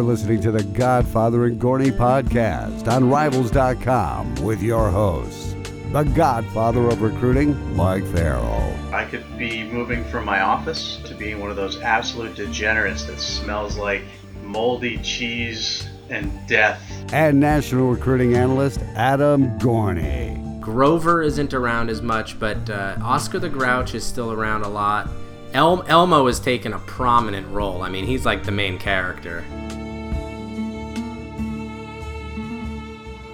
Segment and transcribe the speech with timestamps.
[0.00, 5.54] You're listening to the Godfather and Gorney podcast on Rivals.com with your hosts,
[5.92, 8.74] the Godfather of Recruiting, Mike Farrell.
[8.94, 13.20] I could be moving from my office to being one of those absolute degenerates that
[13.20, 14.00] smells like
[14.42, 16.80] moldy cheese and death.
[17.12, 20.62] And national recruiting analyst Adam Gorney.
[20.62, 25.10] Grover isn't around as much, but uh, Oscar the Grouch is still around a lot.
[25.52, 27.82] El- Elmo has taken a prominent role.
[27.82, 29.44] I mean, he's like the main character.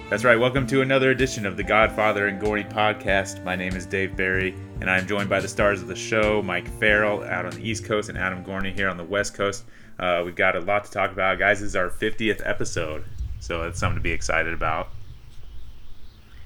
[0.09, 0.39] That's right.
[0.39, 3.43] Welcome to another edition of the Godfather and Gorney podcast.
[3.43, 6.69] My name is Dave Barry, and I'm joined by the stars of the show, Mike
[6.79, 9.65] Farrell out on the East Coast and Adam Gorney here on the West Coast.
[9.99, 11.59] Uh, we've got a lot to talk about, guys.
[11.59, 13.03] This is our 50th episode,
[13.41, 14.87] so it's something to be excited about.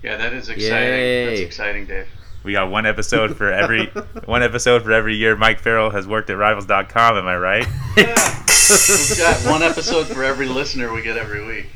[0.01, 0.87] Yeah, that is exciting.
[0.89, 1.25] Yay.
[1.27, 2.07] That's exciting, Dave.
[2.43, 3.85] We got one episode for every
[4.25, 5.35] one episode for every year.
[5.35, 7.15] Mike Farrell has worked at Rivals.com.
[7.15, 7.67] Am I right?
[7.95, 11.67] We've got one episode for every listener we get every week.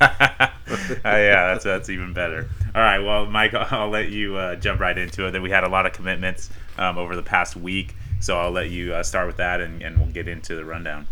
[0.00, 0.48] Uh,
[1.04, 2.48] yeah, that's that's even better.
[2.74, 5.32] All right, well, Mike, I'll let you uh, jump right into it.
[5.32, 8.70] Then we had a lot of commitments um, over the past week, so I'll let
[8.70, 11.06] you uh, start with that, and, and we'll get into the rundown.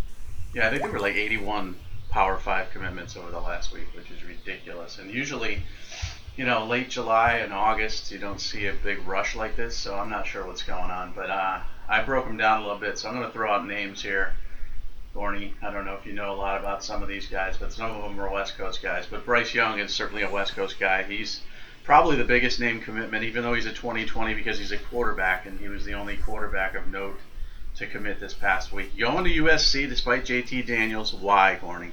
[0.54, 1.76] Yeah, I think there were like 81
[2.10, 4.98] Power 5 commitments over the last week, which is ridiculous.
[4.98, 5.62] And usually,
[6.36, 9.94] you know, late July and August, you don't see a big rush like this, so
[9.94, 11.12] I'm not sure what's going on.
[11.14, 13.66] But uh, I broke them down a little bit, so I'm going to throw out
[13.66, 14.32] names here.
[15.14, 17.72] Gorney, I don't know if you know a lot about some of these guys, but
[17.72, 19.06] some of them are West Coast guys.
[19.06, 21.02] But Bryce Young is certainly a West Coast guy.
[21.02, 21.40] He's
[21.84, 25.58] probably the biggest name commitment, even though he's a 2020 because he's a quarterback, and
[25.58, 27.18] he was the only quarterback of note
[27.76, 28.96] to commit this past week.
[28.98, 31.14] Going to USC despite JT Daniels.
[31.14, 31.92] Why, Gorney?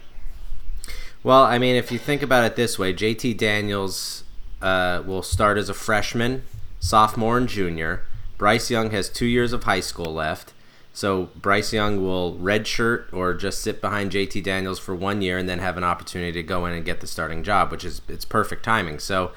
[1.23, 4.23] Well, I mean, if you think about it this way, JT Daniels
[4.61, 6.43] uh, will start as a freshman,
[6.79, 8.03] sophomore, and junior.
[8.37, 10.53] Bryce Young has two years of high school left.
[10.95, 15.47] So Bryce Young will redshirt or just sit behind JT Daniels for one year and
[15.47, 18.23] then have an opportunity to go in and get the starting job, which is it's
[18.23, 18.99] perfect timing.
[18.99, 19.33] So,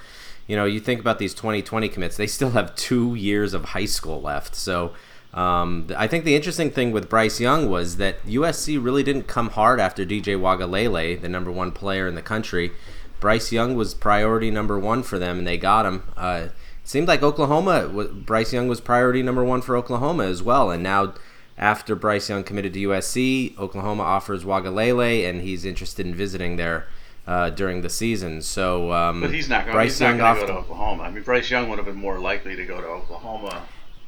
[0.46, 3.86] you know, you think about these 2020 commits, they still have two years of high
[3.86, 4.54] school left.
[4.54, 4.92] So,
[5.34, 9.50] um, I think the interesting thing with Bryce Young was that USC really didn't come
[9.50, 12.70] hard after DJ Uiagalelei, the number one player in the country.
[13.18, 16.04] Bryce Young was priority number one for them, and they got him.
[16.16, 16.52] Uh, it
[16.88, 21.14] seemed like Oklahoma, Bryce Young was priority number one for Oklahoma as well, and now
[21.58, 26.86] after Bryce Young committed to USC, Oklahoma offers Uiagalelei, and he's interested in visiting there
[27.26, 28.40] uh, during the season.
[28.40, 29.74] So, um, But he's not going.
[29.74, 31.02] Bryce He's not Young going to go to Oklahoma.
[31.02, 33.64] I mean, Bryce Young would have been more likely to go to Oklahoma.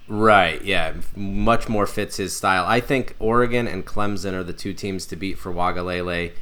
[0.06, 2.64] Right, yeah, much more fits his style.
[2.66, 6.32] I think Oregon and Clemson are the two teams to beat for Uiagalelei,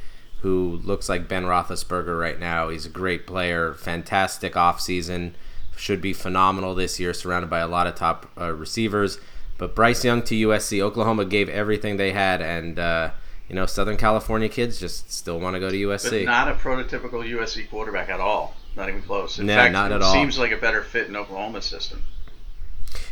[0.41, 2.69] who looks like Ben Roethlisberger right now.
[2.69, 5.33] He's a great player, fantastic offseason,
[5.75, 9.19] should be phenomenal this year, surrounded by a lot of top uh, receivers.
[9.59, 13.11] But Bryce Young to USC, Oklahoma gave everything they had, and uh,
[13.47, 16.25] you know Southern California kids just still want to go to But USC.
[16.25, 18.55] not a prototypical USC quarterback at all.
[18.75, 19.37] Not even close.
[19.39, 20.13] In No, fact, not it at all.
[20.13, 22.01] seems like a better fit in Oklahoma system.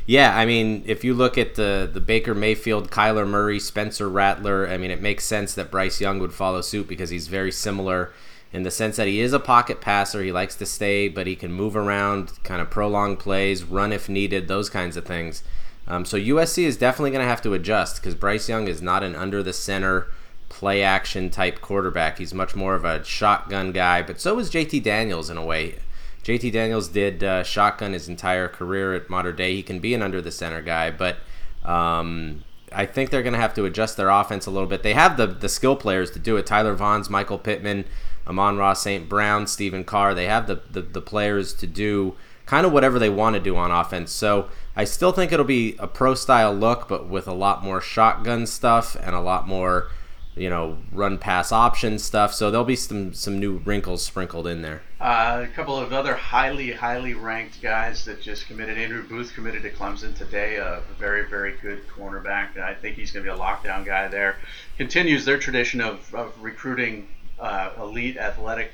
[0.05, 4.67] Yeah, I mean, if you look at the the Baker Mayfield, Kyler Murray, Spencer Rattler,
[4.67, 8.13] I mean, it makes sense that Bryce Young would follow suit because he's very similar
[8.53, 10.23] in the sense that he is a pocket passer.
[10.23, 14.07] He likes to stay, but he can move around, kind of prolong plays, run if
[14.07, 15.43] needed, those kinds of things.
[15.87, 19.03] Um, so USC is definitely going to have to adjust because Bryce Young is not
[19.03, 20.07] an under the center
[20.49, 22.17] play action type quarterback.
[22.17, 25.79] He's much more of a shotgun guy, but so is JT Daniels in a way.
[26.23, 29.55] JT Daniels did uh, shotgun his entire career at Mater Dei.
[29.55, 31.17] He can be an under the center guy, but
[31.63, 34.83] um, I think they're going to have to adjust their offense a little bit.
[34.83, 36.45] They have the the skill players to do it.
[36.45, 37.85] Tyler Vaughns, Michael Pittman,
[38.27, 39.07] Amon-Ra St.
[39.07, 40.13] Brown, Stephen Carr.
[40.13, 42.15] They have the, the, the players to do
[42.47, 44.11] kind of whatever they want to do on offense.
[44.11, 47.79] So I still think it'll be a pro style look, but with a lot more
[47.81, 49.91] shotgun stuff and a lot more,
[50.35, 52.33] you know, run pass option stuff.
[52.33, 54.81] So there'll be some some new wrinkles sprinkled in there.
[54.99, 58.77] Uh, a couple of other highly, highly ranked guys that just committed.
[58.77, 60.55] Andrew Booth committed to Clemson today.
[60.55, 62.57] A very, very good cornerback.
[62.57, 64.38] I think he's going to be a lockdown guy there.
[64.77, 67.09] Continues their tradition of, of recruiting
[67.39, 68.71] uh, elite athletic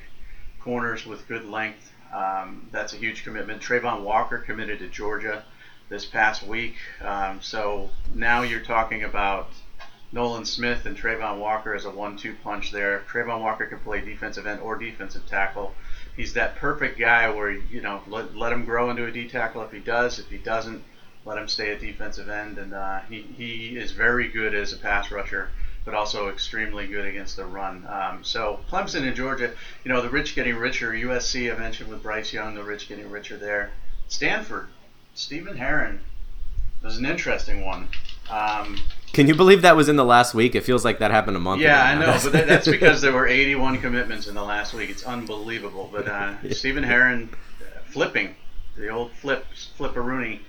[0.62, 1.93] corners with good length.
[2.14, 3.62] Um, that's a huge commitment.
[3.62, 5.44] Travon Walker committed to Georgia
[5.90, 6.76] this past week.
[7.02, 9.48] Um, so now you're talking about
[10.12, 13.04] Nolan Smith and Travon Walker as a one-two punch there.
[13.12, 15.74] Travon Walker can play defensive end or defensive tackle.
[16.16, 19.64] He's that perfect guy where you know let, let him grow into a D tackle
[19.64, 20.20] if he does.
[20.20, 20.84] If he doesn't,
[21.26, 22.60] let him stay at defensive end.
[22.60, 25.50] And uh, he he is very good as a pass rusher,
[25.86, 27.86] but also extremely good against the run.
[27.88, 29.52] Um, so Clemson and Georgia,
[29.84, 30.92] you know the rich getting richer.
[30.92, 33.72] USC I mentioned with Bryce Young, the rich getting richer there.
[34.08, 34.68] Stanford,
[35.16, 36.00] Stephen Herron
[36.84, 37.88] was an interesting one.
[38.30, 38.78] Um,
[39.14, 40.56] Can you believe that was in the last week?
[40.56, 43.14] It feels like that happened a month yeah, I know, but that, that's because there
[43.14, 44.90] were 81 commitments in the last week.
[44.90, 45.90] It's unbelievable.
[45.92, 47.30] But uh, Stephen Herron
[47.62, 48.36] uh, flipping,
[48.76, 49.46] the old flip,
[49.78, 50.40] flipperoonie,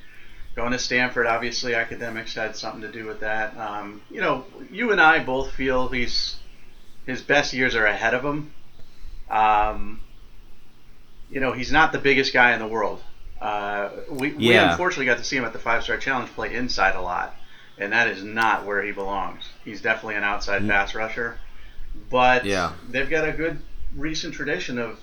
[0.54, 1.26] going to Stanford.
[1.26, 3.56] Obviously, academics had something to do with that.
[3.56, 6.36] Um, you know, you and I both feel he's
[7.06, 8.52] his best years are ahead of him.
[9.28, 10.00] Um,
[11.30, 13.02] you know, he's not the biggest guy in the world.
[13.40, 16.94] Uh, we, we unfortunately got to see him at the Five Star Challenge play inside
[16.94, 17.34] a lot,
[17.76, 19.42] and that is not where he belongs.
[19.64, 21.38] He's definitely an outside pass rusher,
[22.10, 22.72] but Yeah.
[22.88, 23.60] they've got a good
[23.96, 24.98] recent tradition of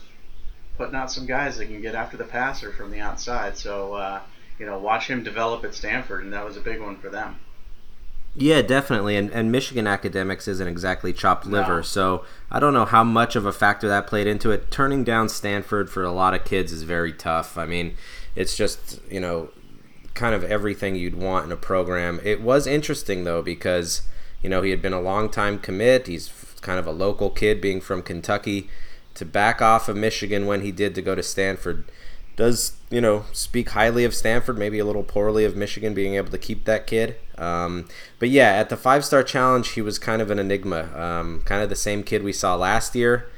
[0.77, 3.57] putting out some guys that can get after the passer from the outside.
[3.57, 4.21] So, uh,
[4.62, 7.40] you know, watch him develop at Stanford, and that was a big one for them.
[8.36, 9.16] Yeah, definitely.
[9.18, 11.81] And, and Michigan academics isn't exactly chopped liver, No.
[11.81, 14.69] so I don't know how much of a factor that played into it.
[14.69, 17.58] Turning down Stanford for a lot of kids is very tough.
[17.58, 17.96] I mean,
[18.36, 19.50] it's just, you know,
[20.13, 22.19] kind of everything you'd want in a program.
[22.24, 24.04] It was interesting, though, because,
[24.44, 26.06] you know, he had been a long time commit.
[26.06, 26.31] He's
[26.62, 28.69] kind of a local kid being from Kentucky.
[29.16, 31.84] To back off of Michigan when he did to go to Stanford
[32.41, 36.31] does you know speak highly of Stanford, maybe a little poorly of Michigan being able
[36.31, 37.15] to keep that kid.
[37.38, 41.43] Um, but yeah, at the five star challenge, he was kind of an enigma, um,
[41.45, 43.29] kind of the same kid we saw last year,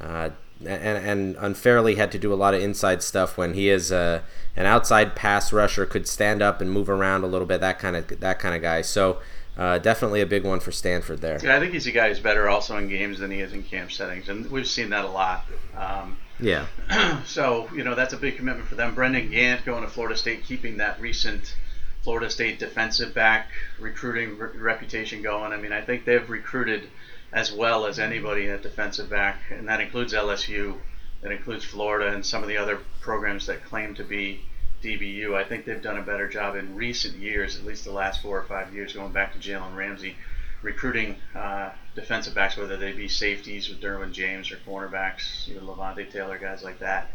[0.00, 0.30] uh,
[0.66, 4.24] and, and unfairly had to do a lot of inside stuff when he is a,
[4.56, 7.94] an outside pass rusher, could stand up and move around a little bit, that kind
[7.94, 8.82] of that kind of guy.
[8.82, 9.18] So.
[9.58, 11.38] Uh, definitely a big one for Stanford there.
[11.42, 13.62] Yeah, I think he's a guy who's better also in games than he is in
[13.62, 15.44] camp settings, and we've seen that a lot.
[15.76, 16.66] Um, Yeah.
[17.24, 18.94] so you know that's a big commitment for them.
[18.94, 21.54] Brendan Gant going to Florida State, keeping that recent
[22.02, 23.48] Florida State defensive back
[23.78, 25.52] recruiting re- reputation going.
[25.52, 26.88] I mean, I think they've recruited
[27.32, 30.78] as well as anybody at defensive back, and that includes LSU,
[31.20, 34.40] that includes Florida, and some of the other programs that claim to be
[34.82, 35.34] DBU.
[35.34, 38.36] I think they've done a better job in recent years, at least the last four
[38.38, 40.16] or five years, going back to Jalen Ramsey,
[40.62, 45.62] recruiting uh, defensive backs, whether they be safeties with Derwin James or cornerbacks, you know,
[45.62, 47.08] Levonta Taylor, guys like that.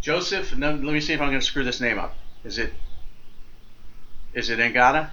[0.00, 2.14] Joseph, let me see if I'm going to screw this name up.
[2.44, 2.72] Is it
[4.34, 5.10] is it Ngata?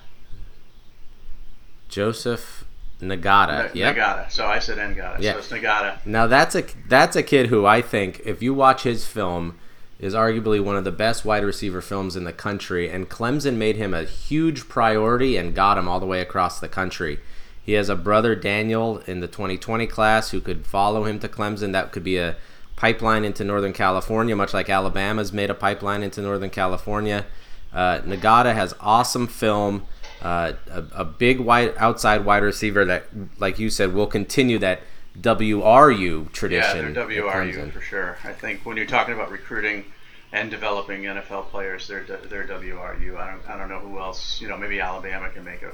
[1.90, 2.66] Joseph
[3.02, 3.70] Nagata.
[3.70, 3.96] N- Yep.
[3.96, 4.32] Nagata.
[4.32, 5.20] So I said Ngata.
[5.20, 5.34] Yeah.
[5.34, 6.06] So it's Nagata.
[6.06, 9.58] Now that's a that's a kid who I think if you watch his film
[10.00, 13.76] is arguably one of the best wide receiver films in the country and Clemson made
[13.76, 17.20] him a huge priority and got him all the way across the country.
[17.64, 21.72] He has a brother Daniel in the 2020 class who could follow him to Clemson
[21.74, 22.36] that could be a
[22.76, 27.26] pipeline into Northern California much like Alabama's made a pipeline into Northern California.
[27.72, 29.86] Uh, Nagata has awesome film,
[30.22, 33.06] uh, a, a big wide outside wide receiver that,
[33.38, 34.82] like you said, will continue that
[35.20, 36.78] WRU tradition.
[36.78, 38.18] Yeah, they're WRU for sure.
[38.24, 39.86] I think when you're talking about recruiting
[40.32, 43.18] and developing NFL players, they're they're WRU.
[43.18, 44.42] I don't I don't know who else.
[44.42, 45.74] You know, maybe Alabama can make a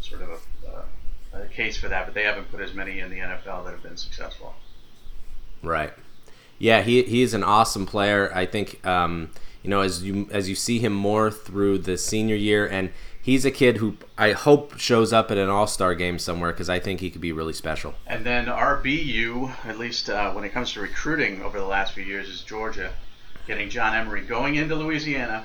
[0.00, 0.82] sort of a, uh,
[1.34, 3.82] a case for that, but they haven't put as many in the NFL that have
[3.82, 4.54] been successful.
[5.62, 5.92] Right.
[6.58, 8.30] Yeah, he he is an awesome player.
[8.34, 9.30] I think um,
[9.62, 12.90] you know as you as you see him more through the senior year, and
[13.20, 16.68] he's a kid who I hope shows up at an All Star game somewhere because
[16.70, 17.94] I think he could be really special.
[18.06, 22.04] And then RBU, at least uh, when it comes to recruiting over the last few
[22.04, 22.92] years, is Georgia
[23.46, 25.44] getting John Emery going into Louisiana,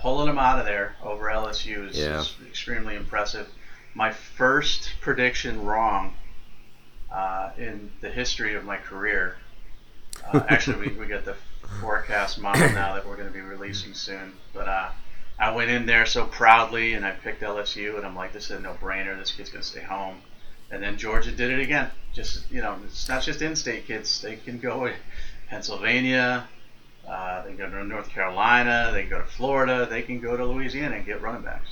[0.00, 2.20] pulling him out of there over LSU is, Yeah.
[2.20, 3.48] is extremely impressive.
[3.94, 6.14] My first prediction wrong
[7.12, 9.36] uh, in the history of my career.
[10.32, 11.36] Uh, actually, we, we got the
[11.80, 14.32] forecast model now that we're going to be releasing soon.
[14.52, 14.90] But uh,
[15.38, 18.52] I went in there so proudly and I picked LSU, and I'm like, this is
[18.52, 19.18] a no brainer.
[19.18, 20.18] This kid's going to stay home.
[20.70, 21.90] And then Georgia did it again.
[22.14, 24.22] Just you know, it's not just in-state kids.
[24.22, 24.94] They can go to
[25.48, 26.48] Pennsylvania.
[27.06, 28.90] Uh, they can go to North Carolina.
[28.92, 29.86] They can go to Florida.
[29.88, 31.68] They can go to Louisiana and get running backs.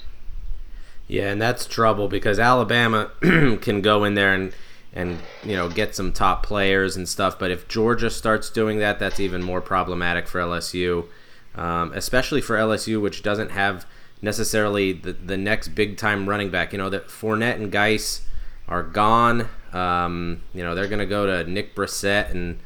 [1.11, 4.55] Yeah, and that's trouble because Alabama can go in there and
[4.93, 7.37] and you know get some top players and stuff.
[7.37, 11.07] But if Georgia starts doing that, that's even more problematic for LSU,
[11.57, 13.87] um, especially for LSU, which doesn't have
[14.23, 16.73] necessarily the, the next big time running back.
[16.73, 18.25] You know that Fournette and Guice
[18.69, 19.49] are gone.
[19.73, 22.61] Um, you know they're going to go to Nick Brossette and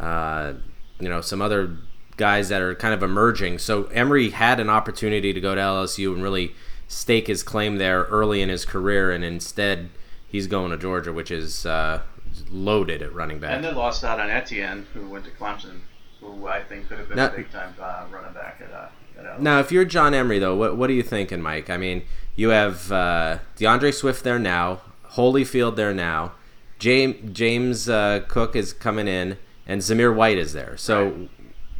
[0.00, 0.54] uh,
[0.98, 1.76] you know some other
[2.16, 3.58] guys that are kind of emerging.
[3.58, 6.54] So Emery had an opportunity to go to LSU and really
[6.92, 9.90] stake his claim there early in his career, and instead
[10.26, 12.02] he's going to Georgia, which is uh,
[12.50, 13.52] loaded at running back.
[13.52, 15.80] And they lost out on Etienne, who went to Clemson,
[16.20, 18.86] who I think could have been Now- a big time uh, running back at, uh,
[19.30, 19.40] at.
[19.42, 21.70] Now, if you're John Emery, though, what, what are you thinking, Mike?
[21.70, 22.02] I mean,
[22.36, 24.80] you have uh, D'Andre Swift there now,
[25.12, 26.32] Holyfield there now,
[26.78, 30.76] James James uh, Cook is coming in, and Zamir White is there.
[30.76, 31.30] So, Right.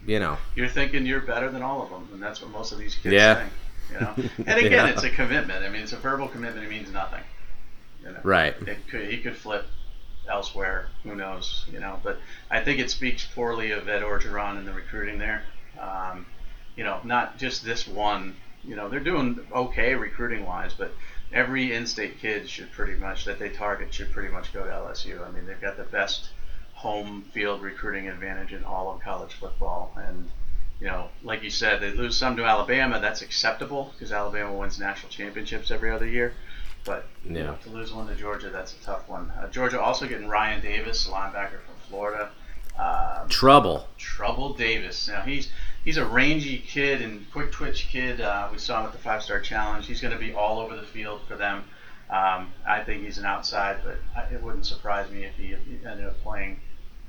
[0.06, 2.78] you know, You're thinking you're better than all of them, and that's what most of
[2.78, 3.34] these kids Yeah.
[3.34, 3.52] think.
[3.92, 4.14] You know,
[4.46, 4.86] and again, Yeah.
[4.88, 5.64] it's a commitment.
[5.64, 6.64] I mean, it's a verbal commitment.
[6.66, 7.22] It means nothing.
[8.02, 8.20] You know?
[8.22, 8.54] Right.
[8.66, 9.66] It could he could flip
[10.28, 10.88] elsewhere.
[11.04, 11.64] Who knows?
[11.70, 12.18] You know, but
[12.50, 15.42] I think it speaks poorly of Ed Orgeron and the recruiting there.
[15.80, 16.26] Um,
[16.76, 18.34] you know, not just this one.
[18.64, 20.92] You know, they're doing okay recruiting wise, but
[21.32, 25.26] every in-state kid should pretty much that they target should pretty much go to LSU.
[25.26, 26.28] I mean, they've got the best
[26.74, 30.30] home field recruiting advantage in all of college football, and
[30.82, 32.98] you know, like you said, they lose some to Alabama.
[33.00, 36.34] That's acceptable because Alabama wins national championships every other year.
[36.84, 39.30] But you know, to lose one to Georgia, that's a tough one.
[39.38, 42.30] Uh, Georgia also getting Ryan Davis, linebacker from Florida.
[42.76, 43.86] Um, Trouble.
[43.96, 45.06] Trouble Davis.
[45.06, 45.52] Now he's
[45.84, 48.20] he's a rangy kid and quick twitch kid.
[48.20, 49.86] Uh, we saw him at the five star challenge.
[49.86, 51.62] He's going to be all over the field for them.
[52.10, 55.60] Um, I think he's an outside, but I- it wouldn't surprise me if he, if
[55.64, 56.60] he ended up playing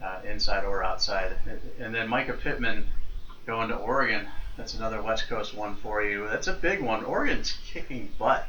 [0.03, 1.31] uh, inside or outside.
[1.79, 2.85] And then Mycah Pittman
[3.45, 4.27] going to Oregon.
[4.57, 6.27] That's another West Coast one for you.
[6.27, 7.03] That's a big one.
[7.03, 8.47] Oregon's kicking butt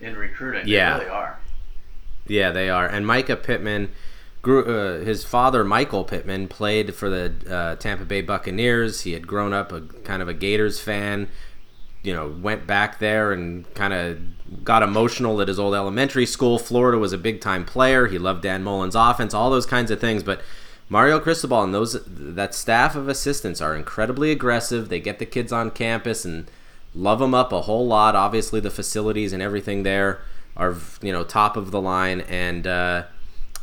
[0.00, 0.66] in recruiting.
[0.66, 0.94] Yeah.
[0.94, 1.38] They really are.
[2.26, 2.86] Yeah, they are.
[2.86, 3.90] And Mycah Pittman
[4.42, 4.64] grew.
[4.64, 9.02] Uh, his father, Michael Pittman, played for the uh, Tampa Bay Buccaneers.
[9.02, 11.28] He had grown up a kind of a Gators fan.
[12.02, 16.58] You know, went back there and kind of got emotional at his old elementary school.
[16.58, 18.06] Florida was a big time player.
[18.06, 20.22] He loved Dan Mullen's offense, all those kinds of things.
[20.22, 20.40] But
[20.88, 24.88] Mario Cristobal and those that staff of assistants are incredibly aggressive.
[24.88, 26.50] They get the kids on campus and
[26.94, 28.16] love them up a whole lot.
[28.16, 30.20] Obviously, the facilities and everything there
[30.56, 33.04] are you know top of the line, and uh,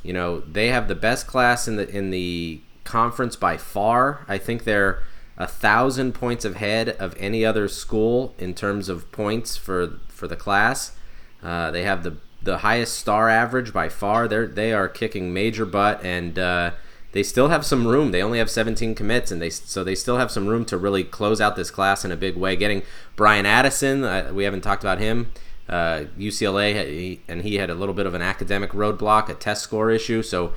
[0.04, 4.24] you know they have the best class in the in the conference by far.
[4.28, 5.02] I think they're
[5.38, 10.36] a thousand points ahead of any other school in terms of points for for the
[10.36, 10.96] class.
[11.42, 14.28] Uh, they have the the highest star average by far.
[14.28, 16.72] They're they are kicking major butt, and uh,
[17.16, 18.12] they still have some room.
[18.12, 21.04] They only have 17 commits, and they so they still have some room to really
[21.04, 22.56] close out this class in a big way.
[22.58, 22.84] Getting
[23.16, 25.32] Bryan Addison, uh, we haven't talked about him.
[25.70, 29.64] Uh, UCLA, he- and he had a little bit of an academic roadblock, a test
[29.64, 30.22] score issue.
[30.22, 30.54] So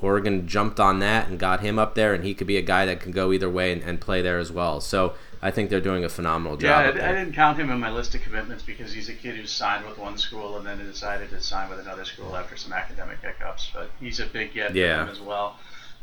[0.00, 2.86] Oregon jumped on that and got him up there, and he could be a guy
[2.86, 4.80] that can go either way and, and play there as well.
[4.80, 6.94] So I think they're doing a phenomenal job.
[6.96, 9.34] Yeah, I, I didn't count him in my list of commitments because he's a kid
[9.36, 12.72] who signed with one school and then decided to sign with another school after some
[12.72, 13.70] academic hiccups.
[13.74, 15.00] But he's a big get Yeah.
[15.00, 15.58] for them as well.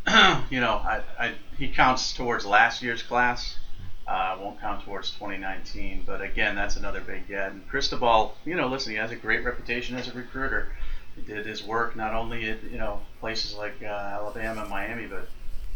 [0.50, 3.58] you know, I, I, he counts towards last year's class.
[4.06, 6.04] Uh, won't count towards 2019.
[6.06, 7.52] But again, that's another big get.
[7.52, 10.68] And Cristobal, you know, listen, he has a great reputation as a recruiter.
[11.16, 15.06] He did his work not only at you know places like uh, Alabama and Miami,
[15.06, 15.30] but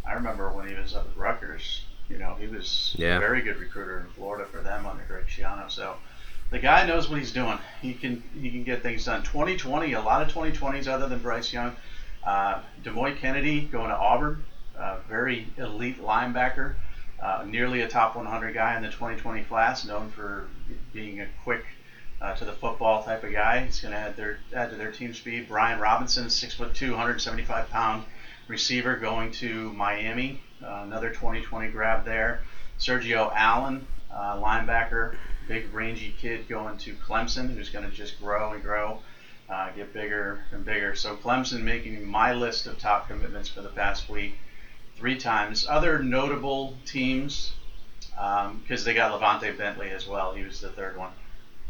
[0.05, 1.83] I remember when he was up at Rutgers.
[2.09, 3.17] You know, he was Yeah.
[3.17, 5.69] a very good recruiter in Florida for them under Greg Schiano.
[5.69, 5.95] So
[6.49, 7.59] the guy knows what he's doing.
[7.81, 9.23] He can he can get things done.
[9.23, 11.75] 2020, a lot of 2020s other than Bryce Young.
[12.27, 14.43] Uh, Demoy Kennedy going to Auburn,
[15.07, 16.75] very elite linebacker,
[17.23, 20.49] uh, nearly a top 100 guy in the 2020 class, known for
[20.91, 21.63] being a quick
[22.21, 23.63] uh, to the football type of guy.
[23.65, 25.47] He's going to add their add to their team speed.
[25.47, 28.03] Brian Robinson, six foot two, 175 pound
[28.47, 30.41] receiver, going to Miami.
[30.63, 32.41] Uh, another 2020 grab there.
[32.79, 35.15] Sergio Allen, uh, linebacker,
[35.47, 38.99] big rangy kid, going to Clemson, who's going to just grow and grow.
[39.49, 40.93] Uh, get bigger and bigger.
[40.93, 44.35] So Clemson making my list of top commitments for the past week
[44.97, 45.65] three times.
[45.69, 47.53] Other notable teams,
[48.11, 50.33] because they got Levante Bentley as well.
[50.33, 51.11] He was the third one.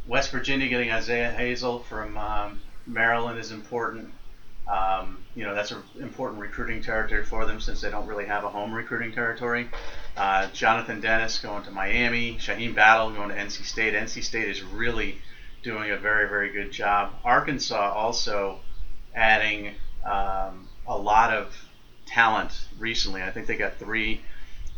[0.08, 4.12] West Virginia getting Isaiah Hazel from um, Maryland is important.
[4.68, 8.44] Um, you know, that's an important recruiting territory for them since they don't really have
[8.44, 9.68] a home recruiting territory.
[10.16, 12.36] Uh, Jonathan Dennis going to Miami.
[12.36, 13.94] Shaheem Battle going to NC State.
[13.94, 15.20] NC State is really
[15.68, 17.12] doing a very, very good job.
[17.26, 18.58] Arkansas also
[19.14, 19.74] adding
[20.06, 21.54] um, a lot of
[22.06, 23.22] talent recently.
[23.22, 24.22] I think they got three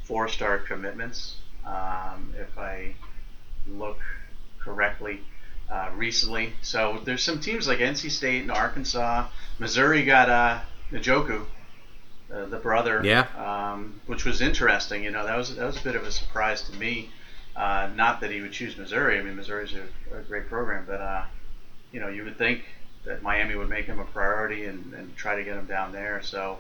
[0.06, 2.96] four star commitments, um, if I
[3.68, 4.00] look
[4.64, 5.20] correctly,
[5.72, 6.54] uh, recently.
[6.64, 9.28] So there's some teams like NC State and Arkansas.
[9.60, 10.60] Missouri got uh,
[10.92, 11.46] Njoku,
[12.34, 13.28] uh, the brother, Yeah.
[13.38, 15.04] um, which was interesting.
[15.04, 17.12] You know, that was that was a bit of a surprise to me.
[17.60, 19.20] Uh, not that he would choose Missouri.
[19.20, 21.26] I mean, Missouri's a, a great program, but uh,
[21.92, 22.64] you know, you would think
[23.04, 26.22] that Miami would make him a priority and, and try to get him down there.
[26.24, 26.60] So,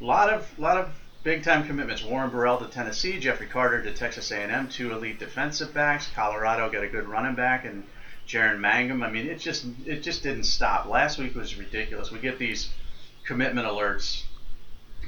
[0.00, 0.90] a lot of lot of
[1.24, 2.04] big time commitments.
[2.04, 6.08] Warren Burrell to Tennessee, Jeffrey Carter to Texas A&M, two elite defensive backs.
[6.14, 7.82] Colorado got a good running back and
[8.28, 9.02] Jaren Mangham.
[9.02, 10.86] I mean, it just it just didn't stop.
[10.86, 12.12] Last week was ridiculous.
[12.12, 12.70] We get these
[13.24, 14.22] commitment alerts,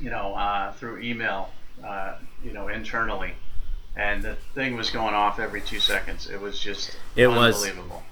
[0.01, 1.51] you know, uh, through email,
[1.85, 3.35] uh, you know, internally,
[4.01, 6.29] and the thing was going off every two seconds.
[6.29, 7.57] It was just It was.
[7.65, 8.03] unbelievable.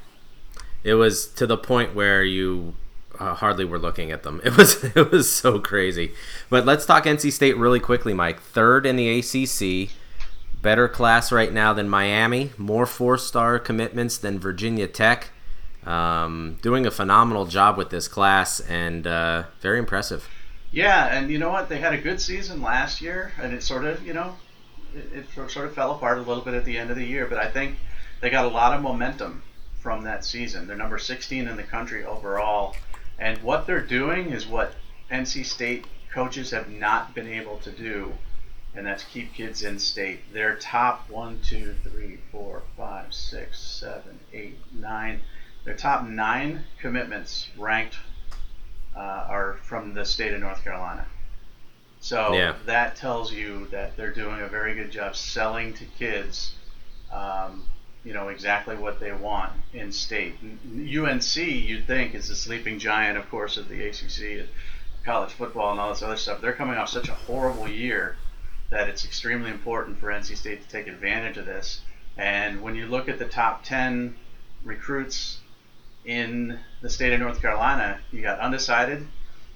[0.84, 2.74] It was to the point where you
[3.18, 4.40] uh, hardly were looking at them.
[4.44, 6.12] It was it was so crazy.
[6.50, 8.40] But let's talk NC State really quickly, Mike.
[8.40, 9.90] Third in the ACC,
[10.62, 15.30] better class right now than Miami, more four star commitments than Virginia Tech.
[15.86, 20.28] Um, doing a phenomenal job with this class and uh, very impressive.
[20.70, 21.70] Yeah, and you know what?
[21.70, 24.36] They had a good season last year, and it sort of, you know,
[24.94, 27.26] it, it sort of fell apart a little bit at the end of the year.
[27.26, 27.76] But I think
[28.20, 29.42] they got a lot of momentum
[29.80, 30.66] from that season.
[30.66, 32.76] They're number 16 in the country overall,
[33.18, 34.74] and what they're doing is what
[35.10, 38.12] NC State coaches have not been able to do,
[38.74, 40.32] and that's keep kids in state.
[40.32, 45.20] Their top one, two, three, four, five, six, seven, eight, nine.
[45.64, 47.96] Their top nine commitments ranked
[48.96, 51.06] uh, are from the state of North Carolina.
[52.08, 52.54] So Yeah.
[52.64, 56.54] that tells you that they're doing a very good job selling to kids,
[57.12, 57.68] um,
[58.02, 60.38] you know, exactly what they want in state.
[60.42, 64.48] UNC, you'd think, is the sleeping giant, of course, of the ACC and
[65.04, 66.40] college football and all this other stuff.
[66.40, 68.16] They're coming off such a horrible year
[68.70, 71.82] that it's extremely important for NC State to take advantage of this.
[72.16, 74.14] And when you look at the top 10
[74.64, 75.40] recruits
[76.06, 79.06] in the state of North Carolina, you got undecided.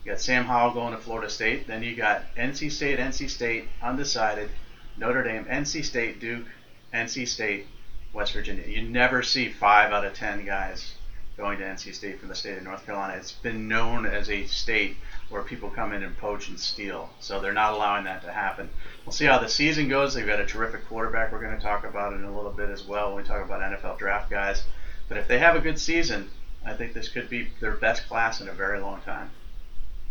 [0.05, 1.69] You got Sam Howell going to Florida State.
[1.69, 4.51] Then you got NC State, NC State, undecided,
[4.97, 6.47] Notre Dame, NC State, Duke,
[6.93, 7.67] NC State,
[8.13, 8.67] West Virginia.
[8.67, 10.95] You never see five out of ten guys
[11.37, 13.15] going to NC State from the state of North Carolina.
[13.15, 14.97] It's been known as a state
[15.31, 17.09] where people come in and poach and steal.
[17.21, 18.69] So they're not allowing that to happen.
[19.07, 20.15] We'll see how the season goes.
[20.15, 22.85] They've got a terrific quarterback we're going to talk about in a little bit as
[22.85, 24.65] well when we talk about NFL draft guys.
[25.09, 26.31] But if they have a good season,
[26.67, 29.31] I think this could be their best class in a very long time.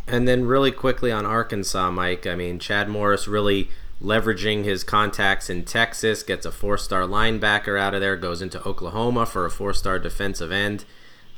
[0.08, 2.28] And then really quickly on Arkansas, Mike.
[2.28, 3.70] I mean, Chad Morris really
[4.02, 9.26] leveraging his contacts in Texas, gets a four-star linebacker out of there, goes into Oklahoma
[9.26, 10.86] for a four-star defensive end,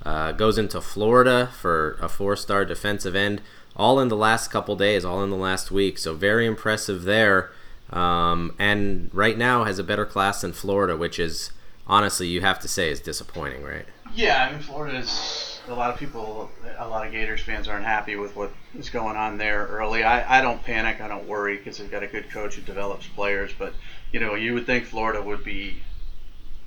[0.05, 3.41] uh, goes into Florida for a four-star defensive end,
[3.75, 5.97] all in the last couple days, all in the last week.
[5.97, 7.51] So very impressive there.
[7.89, 11.51] Um, and right now has a better class than Florida, which is
[11.85, 13.85] honestly you have to say is disappointing, right?
[14.15, 17.85] Yeah, I mean Florida is a lot of people, a lot of Gators fans aren't
[17.85, 20.03] happy with what is going on there early.
[20.03, 23.07] I, I don't panic, I don't worry because they've got a good coach who develops
[23.07, 23.51] players.
[23.57, 23.73] But
[24.11, 25.81] you know, you would think Florida would be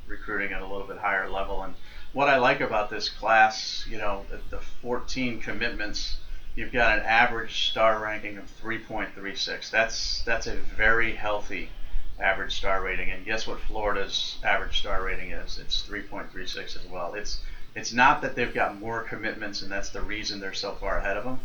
[0.06, 1.62] recruiting at a little bit higher level.
[1.62, 1.74] And
[2.12, 6.16] what I like about this class, you know, the, the 14 commitments,
[6.54, 9.70] you've got an average star ranking of 3.36.
[9.70, 11.68] That's that's a very healthy
[12.18, 13.10] average star rating.
[13.10, 15.58] And guess what Florida's average star rating is?
[15.58, 17.12] It's 3.36 as well.
[17.12, 17.40] It's
[17.76, 21.18] it's not that they've got more commitments and that's the reason they're so far ahead
[21.18, 21.38] of them,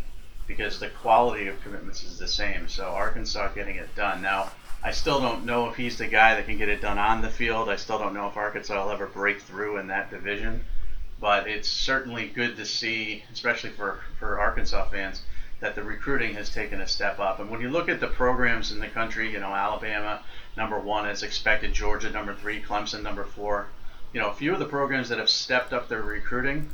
[0.48, 2.70] because the quality of commitments is the same.
[2.70, 4.22] So Arkansas getting it done.
[4.22, 4.52] Now,
[4.84, 7.30] I still don't know if he's the guy that can get it done on the
[7.30, 7.70] field.
[7.70, 10.64] I still don't know if Arkansas will ever break through in that division.
[11.20, 15.22] But it's certainly good to see, especially for, for Arkansas fans,
[15.60, 17.40] that the recruiting has taken a step up.
[17.40, 20.22] And when you look at the programs in the country, you know, Alabama,
[20.58, 23.68] number one as expected, Georgia, number three, Clemson, number four.
[24.14, 26.70] You know, a few of the programs that have stepped up their recruiting,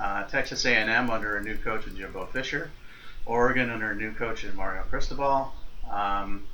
[0.00, 2.70] uh, Texas A&M under a new coach with Jimbo Fisher,
[3.26, 5.52] Oregon under a new coach in Mario Cristobal.
[5.90, 6.46] Um,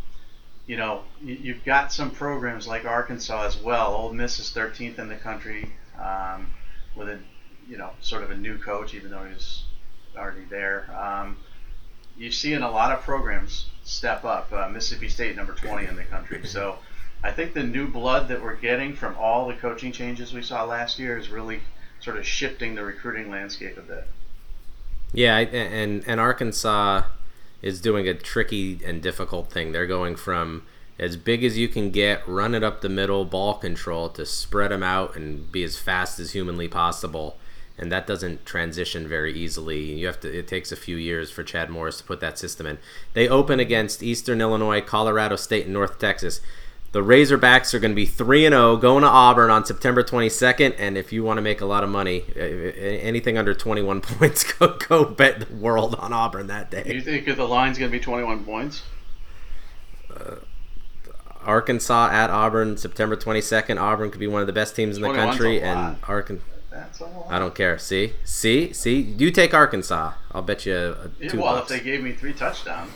[0.66, 3.94] you know, you, you've got some programs like Arkansas as well.
[3.94, 6.50] Ole Miss is 13th in the country um,
[6.96, 7.18] with a,
[7.68, 9.64] you know, sort of a new coach, even though he's
[10.16, 10.88] already there.
[10.98, 11.36] Um,
[12.16, 14.52] you're seeing a lot of programs step up.
[14.52, 16.46] Uh, Mississippi State, number 20 in the country.
[16.46, 16.78] So
[17.24, 20.64] I think the new blood that we're getting from all the coaching changes we saw
[20.64, 21.60] last year is really
[22.00, 24.06] sort of shifting the recruiting landscape a bit.
[25.14, 27.04] Yeah, and and Arkansas
[27.62, 29.72] is doing a tricky and difficult thing.
[29.72, 30.64] They're going from
[30.98, 34.70] as big as you can get, run it up the middle, ball control, to spread
[34.70, 37.38] them out and be as fast as humanly possible.
[37.76, 39.82] And that doesn't transition very easily.
[39.82, 40.38] You have to.
[40.38, 42.78] It takes a few years for Chad Morris to put that system in.
[43.14, 46.40] They open against Eastern Illinois, Colorado State, and North Texas.
[46.94, 50.76] The Razorbacks are going to be 3 and 0 going to Auburn on September 22nd
[50.78, 54.44] and if you want to make a lot of money, uh, anything under 21 points
[54.44, 56.84] go go bet the world on Auburn that day.
[56.84, 58.82] Do you think the line's going to be 21 points?
[61.42, 63.80] Arkansas at Auburn September 22nd.
[63.80, 66.44] Auburn could be one of the best teams in the 21's a country and Arkansas
[66.70, 67.26] That's a lot.
[67.28, 67.76] I don't care.
[67.76, 68.12] See?
[68.22, 68.72] See?
[68.72, 69.00] See?
[69.00, 70.12] You take Arkansas.
[70.30, 71.72] I'll bet you uh, Yeah, two well, bucks.
[71.72, 72.92] if they gave me three touchdowns,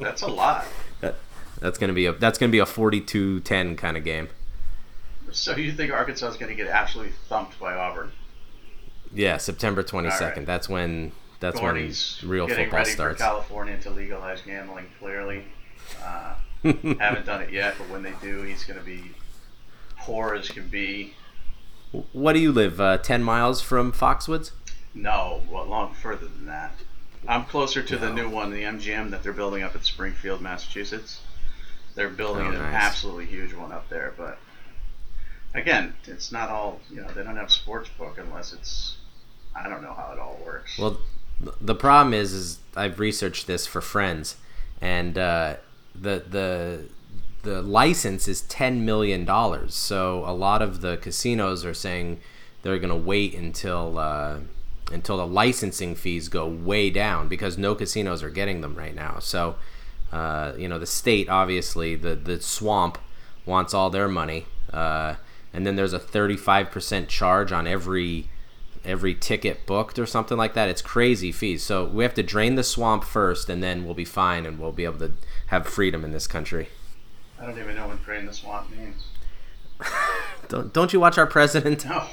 [0.00, 0.64] that's a lot.
[1.64, 4.28] That, that's going to be a that's to be a 42-10 kind of game.
[5.32, 8.12] So you think Arkansas is going to get absolutely thumped by Auburn?
[9.14, 10.20] Yeah, September 22nd.
[10.20, 10.46] right.
[10.46, 13.18] That's when that's Gordy's when real getting football ready starts.
[13.18, 14.86] for California to legalize gambling.
[14.98, 15.46] Clearly,
[16.04, 19.12] uh, haven't done it yet, but when they do, he's going to be
[19.98, 21.14] poor as can be.
[22.12, 22.78] What do you live?
[22.78, 24.50] Uh, Ten miles from Foxwoods?
[24.92, 26.74] No, well, long further than that.
[27.26, 31.22] I'm closer to the new one, the MGM that they're building up in Springfield, Massachusetts.
[31.94, 32.74] They're building Oh, an nice.
[32.74, 34.38] absolutely huge one up there, but
[35.54, 37.08] again, it's not all you know.
[37.08, 38.96] They don't have sports book unless it's.
[39.56, 40.76] I don't know how it all works.
[40.78, 40.98] Well,
[41.60, 44.36] the problem is, is I've researched this for friends,
[44.80, 45.56] and uh,
[45.94, 46.84] the the
[47.42, 49.74] the license is ten million dollars.
[49.74, 52.20] So a lot of the casinos are saying
[52.62, 54.38] they're going to wait until uh,
[54.90, 59.18] until the licensing fees go way down because no casinos are getting them right now.
[59.20, 59.54] So
[60.14, 62.98] uh, you know the state, obviously, the the swamp
[63.44, 65.16] wants all their money, uh,
[65.52, 68.28] and then there's a thirty five percent charge on every
[68.84, 70.68] every ticket booked or something like that.
[70.68, 71.64] It's crazy fees.
[71.64, 74.70] So we have to drain the swamp first, and then we'll be fine, and we'll
[74.70, 75.12] be able to
[75.48, 76.68] have freedom in this country.
[77.40, 79.06] I don't even know what drain the swamp means.
[80.48, 81.84] Don't don't you watch our president?
[81.86, 82.06] No,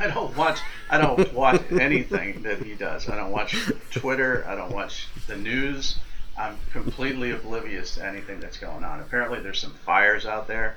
[0.00, 0.58] I don't watch.
[0.90, 3.08] I don't watch anything that he does.
[3.08, 3.54] I don't watch
[3.92, 4.44] Twitter.
[4.48, 5.98] I don't watch the news.
[6.38, 9.00] I'm completely oblivious to anything that's going on.
[9.00, 10.76] Apparently, there's some fires out there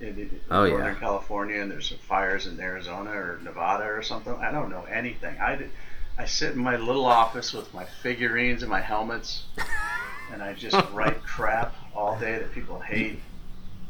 [0.00, 0.72] in, in Oh, yeah.
[0.72, 4.34] Northern California, and there's some fires in Arizona or Nevada or something.
[4.34, 5.38] I don't know anything.
[5.38, 5.70] I did,
[6.18, 9.44] I sit in my little office with my figurines and my helmets,
[10.32, 13.20] and I just write crap all day that people hate.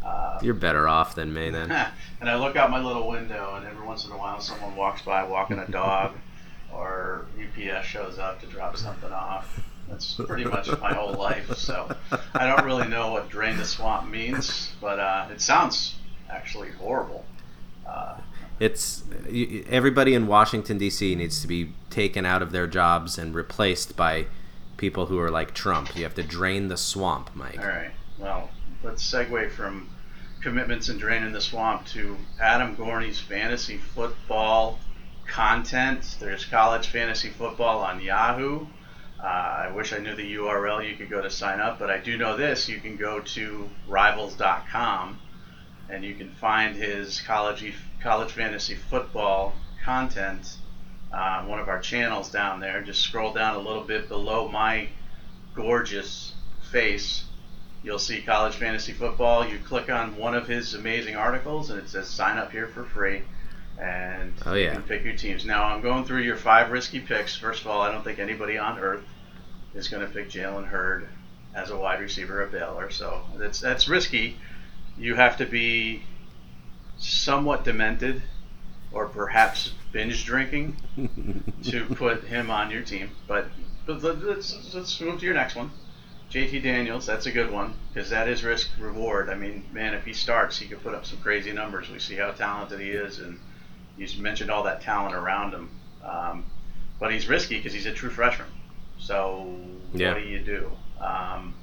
[0.04, 1.70] Uh, You're better off than me then.
[2.20, 5.02] and I look out my little window, and every once in a while, someone walks
[5.02, 6.12] by walking a dog,
[6.74, 9.60] or UPS shows up to drop something off.
[9.90, 11.54] That's pretty much my whole life.
[11.56, 11.94] So
[12.34, 15.96] I don't really know what drain the swamp means, but uh, it sounds
[16.30, 17.24] actually horrible.
[17.86, 18.18] Uh,
[18.60, 19.02] It's
[19.68, 21.14] everybody in Washington D.C.
[21.16, 24.26] needs to be taken out of their jobs and replaced by
[24.76, 25.96] people who are like Trump.
[25.96, 27.58] You have to drain the swamp, Mike.
[27.58, 27.90] all right.
[28.18, 28.50] Well,
[28.82, 29.88] let's segue from
[30.42, 34.78] commitments and draining the swamp to Adam Gorney's fantasy football
[35.26, 36.16] content.
[36.20, 38.66] There's college fantasy football on Yahoo.
[39.22, 39.26] Uh,
[39.66, 42.16] I wish I knew the URL you could go to sign up, but I do
[42.16, 42.68] know this.
[42.68, 45.20] You can go to rivals.com
[45.90, 49.52] and you can find his college college fantasy football
[49.84, 50.56] content
[51.12, 52.80] on one of our channels down there.
[52.80, 54.88] Just scroll down a little bit below my
[55.54, 56.32] gorgeous
[56.70, 57.24] face.
[57.82, 59.46] You'll see college fantasy football.
[59.46, 62.84] You click on one of his amazing articles and it says sign up here for
[62.84, 63.22] free.
[63.80, 64.74] And Oh, you yeah.
[64.74, 65.44] can pick your teams.
[65.44, 67.36] Now I'm going through your five risky picks.
[67.36, 69.02] First of all, I don't think anybody on earth
[69.74, 71.08] is going to pick Jalen Hurd
[71.54, 72.90] as a wide receiver at Baylor.
[72.90, 74.36] So that's that's risky.
[74.98, 76.02] You have to be
[76.98, 78.22] somewhat demented
[78.92, 80.76] or perhaps binge drinking
[81.62, 83.10] to put him on your team.
[83.26, 83.46] But,
[83.86, 85.70] but let- let's, let's move to your next one.
[86.30, 89.30] JT Daniels, that's a good one because that is risk reward.
[89.30, 91.88] I mean, man, if he starts, he could put up some crazy numbers.
[91.90, 93.38] We see how talented he is, and
[94.00, 95.70] you mentioned all that talent around him.
[96.02, 96.44] Um,
[96.98, 98.48] but he's risky because he's a true freshman.
[98.98, 99.54] So
[99.92, 100.14] Yeah.
[100.14, 100.72] what do you do?
[101.00, 101.54] Um,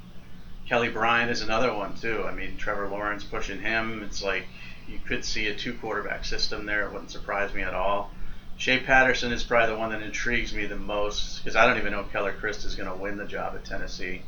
[0.68, 2.26] Kelly Bryant is another one too.
[2.28, 4.04] I mean, Trevor Lawrence pushing him.
[4.04, 4.46] It's like
[4.88, 6.86] you could see a two quarterback system there.
[6.86, 8.12] It wouldn't surprise me at all.
[8.58, 11.92] Shea Patterson is probably the one that intrigues me the most because I don't even
[11.92, 14.22] know if Keller Chryst is going to win the job at Tennessee.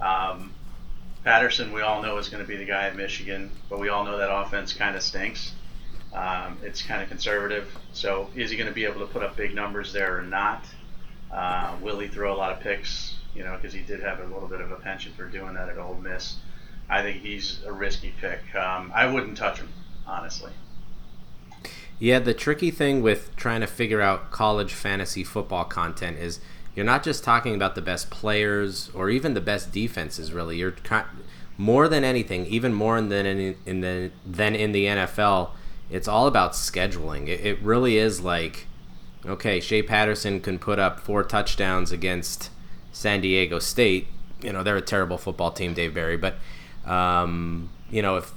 [0.00, 0.54] Um,
[1.24, 4.04] Patterson, we all know, is going to be the guy at Michigan, but we all
[4.04, 5.52] know that offense kind of stinks.
[6.12, 7.68] Um, it's kind of conservative.
[7.92, 10.64] So is he going to be able to put up big numbers there or not?
[11.32, 13.16] Uh, will he throw a lot of picks?
[13.34, 15.68] You know, because he did have a little bit of a penchant for doing that
[15.68, 16.36] at Ole Miss.
[16.88, 18.40] I think he's a risky pick.
[18.56, 19.68] Um, I wouldn't touch him,
[20.06, 20.50] honestly.
[22.00, 26.40] Yeah, the tricky thing with trying to figure out college fantasy football content is
[26.74, 30.32] you're not just talking about the best players or even the best defenses.
[30.32, 30.74] Really, you're
[31.56, 35.50] more than anything, even more than in, in the than in the NFL.
[35.90, 37.28] It's all about scheduling.
[37.28, 38.66] It, it really is like,
[39.26, 42.50] okay, Shea Patterson can put up four touchdowns against
[42.92, 44.06] San Diego State.
[44.42, 46.36] You know they're a terrible football team, Dave Barry, but
[46.86, 48.32] um, you know if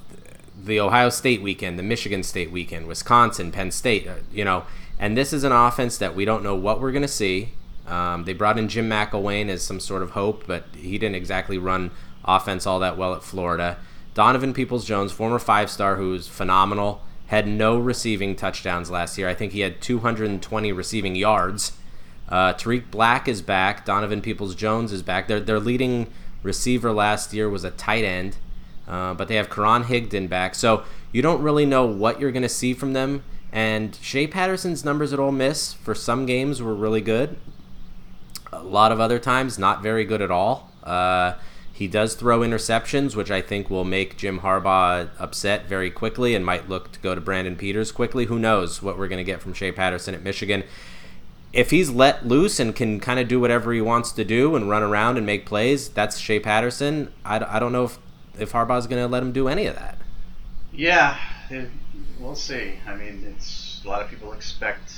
[0.61, 4.65] the Ohio State weekend, the Michigan State weekend, Wisconsin, Penn State, uh, you know,
[4.99, 7.49] and this is an offense that we don't know what we're going to see.
[7.87, 11.57] Um, they brought in Jim McElwain as some sort of hope, but he didn't exactly
[11.57, 11.91] run
[12.23, 13.77] offense all that well at Florida.
[14.13, 17.01] Donovan Peoples Jones, former five star, who's phenomenal,
[17.33, 19.27] had no receiving touchdowns last year.
[19.27, 21.73] I think he had 220 receiving yards.
[22.29, 23.85] Uh, Tarik Black is back.
[23.85, 25.27] Donovan Peoples Jones is back.
[25.27, 28.37] Their, their leading receiver last year was a tight end.
[28.87, 32.43] Uh, but they have Karan Higdon back, so you don't really know what you're going
[32.43, 33.23] to see from them.
[33.51, 37.37] And Shea Patterson's numbers at Ole Miss for some games were really good.
[38.51, 40.69] A lot of other times, not very good at all.
[40.83, 41.33] Uh,
[41.83, 46.45] he does throw interceptions, which I think will make Jim Harbaugh upset very quickly and
[46.45, 48.23] might look to go to Brandon Peters quickly.
[48.23, 50.63] Who knows what we're going to get from Shea Patterson at Michigan?
[51.51, 54.69] If he's let loose and can kind of do whatever he wants to do and
[54.69, 57.11] run around and make plays, that's Shea Patterson.
[57.25, 57.99] I, I don't know if
[58.39, 59.97] if Harbaugh's going to let him do any of that.
[60.71, 61.19] Yeah,
[61.49, 61.69] it,
[62.17, 62.75] we'll see.
[62.87, 64.89] I mean, it's a lot of people expect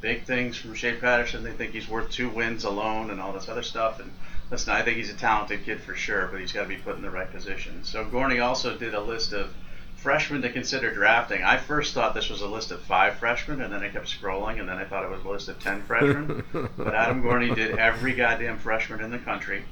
[0.00, 1.44] big things from Shea Patterson.
[1.44, 4.00] They think he's worth two wins alone and all this other stuff.
[4.00, 4.10] And
[4.50, 6.96] listen, I think he's a talented kid for sure, but he's got to be put
[6.96, 7.84] in the right position.
[7.84, 9.52] So Gorney also did a list of
[9.96, 11.42] freshmen to consider drafting.
[11.42, 14.60] I first thought this was a list of five freshmen, and then I kept scrolling,
[14.60, 16.44] and then I thought it was a list of ten freshmen.
[16.76, 19.64] but Adam Gorney did every goddamn freshman in the country.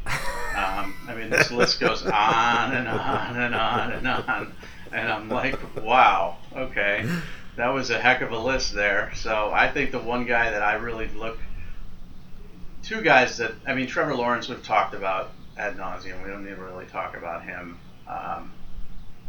[0.56, 4.52] Um, I mean, this list goes on and on and on and on,
[4.92, 7.08] and I'm like, wow, okay,
[7.56, 9.12] that was a heck of a list there.
[9.14, 11.38] So I think the one guy that I really look,
[12.84, 16.22] two guys that I mean, Trevor Lawrence we've talked about ad nauseum.
[16.22, 17.78] We don't need to really talk about him.
[18.06, 18.52] Um,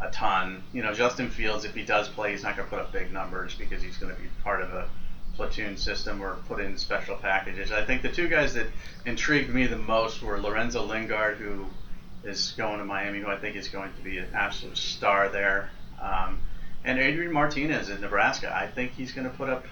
[0.01, 0.63] a ton.
[0.73, 3.13] You know, Justin Fields, if he does play, he's not going to put up big
[3.13, 4.89] numbers because he's going to be part of a
[5.35, 7.71] platoon system or put in special packages.
[7.71, 8.67] I think the two guys that
[9.05, 11.65] intrigued me the most were Lorenzo Lingard, who
[12.23, 15.69] is going to Miami, who I think is going to be an absolute star there,
[16.01, 16.39] um,
[16.83, 18.53] and Adrian Martinez in Nebraska.
[18.55, 19.65] I think he's going to put up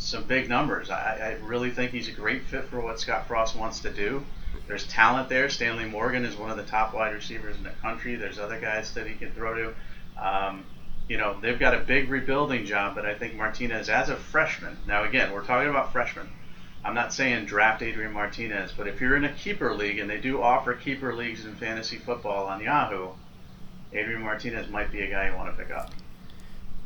[0.00, 0.90] some big numbers.
[0.90, 4.24] I, I really think he's a great fit for what Scott Frost wants to do.
[4.66, 5.48] There's talent there.
[5.48, 8.16] Stanley Morgan is one of the top wide receivers in the country.
[8.16, 9.74] There's other guys that he can throw to.
[10.16, 10.64] Um,
[11.08, 14.78] you know, they've got a big rebuilding job, but I think Martinez, as a freshman,
[14.86, 16.28] now again, we're talking about freshmen.
[16.84, 20.18] I'm not saying draft Adrian Martinez, but if you're in a keeper league, and they
[20.18, 23.08] do offer keeper leagues in fantasy football on Yahoo,
[23.92, 25.90] Adrian Martinez might be a guy you want to pick up.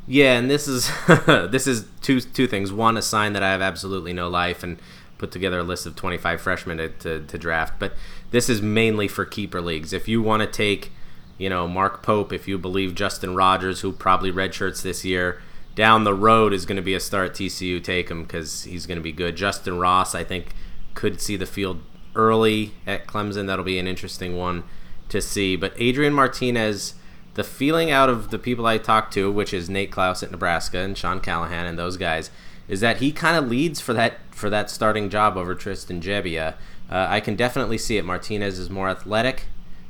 [0.06, 0.90] Yeah, and this is
[1.26, 2.72] this is two two things.
[2.72, 4.78] One, a sign that I have absolutely no life, and
[5.18, 7.78] put together a list of 25 freshmen to, to, to draft.
[7.78, 7.94] But
[8.30, 9.92] this is mainly for keeper leagues.
[9.92, 10.92] If you want to take,
[11.38, 15.40] you know, Mark Pope, if you believe Justin Rogers, who probably redshirts this year,
[15.74, 17.82] down the road is going to be a star at TCU.
[17.82, 19.36] Take him because he's going to be good.
[19.36, 20.54] Justin Ross, I think,
[20.94, 21.80] could see the field
[22.14, 23.46] early at Clemson.
[23.46, 24.64] That'll be an interesting one
[25.08, 25.56] to see.
[25.56, 26.94] But Adrian Martinez,
[27.34, 30.78] the feeling out of the people I talked to, which is Nate Clouse at Nebraska
[30.78, 32.30] and Sean Callahan and those guys,
[32.68, 36.54] is that he kind of leads for that for that starting job over Tristan Gebbia.
[36.90, 38.04] Uh, I can definitely see it.
[38.04, 39.44] Martinez is more athletic.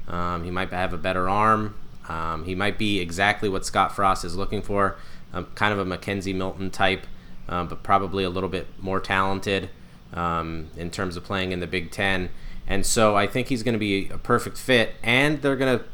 [0.09, 1.75] Um, he might have a better arm.
[2.09, 4.97] Um, he might be exactly what Scott Frost is looking for,
[5.33, 7.07] um, kind of a McKenzie Milton type,
[7.49, 9.71] um, but probably a little bit more talented
[10.13, 12.29] um, in terms of playing in the Big Ten.
[12.67, 15.85] And so I think he's going to be a perfect fit, and they're going to,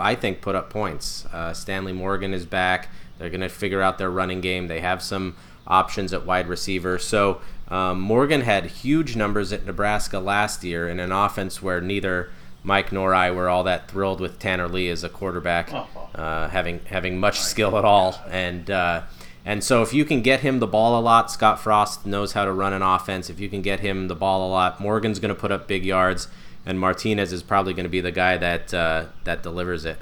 [0.00, 1.26] I think, put up points.
[1.32, 2.88] Uh, Stanley Morgan is back.
[3.18, 4.68] They're going to figure out their running game.
[4.68, 6.98] They have some options at wide receiver.
[6.98, 12.30] So um, Morgan had huge numbers at Nebraska last year in an offense where neither
[12.62, 15.86] Mike nor I were all that thrilled with Tanner Lee as a quarterback, oh.
[16.14, 18.20] uh, having having much skill at all.
[18.30, 19.02] And uh,
[19.44, 22.44] and so if you can get him the ball a lot, Scott Frost knows how
[22.44, 23.30] to run an offense.
[23.30, 25.84] If you can get him the ball a lot, Morgan's going to put up big
[25.84, 26.28] yards,
[26.68, 29.96] and Martinez is probably going to be the guy that uh, that delivers it.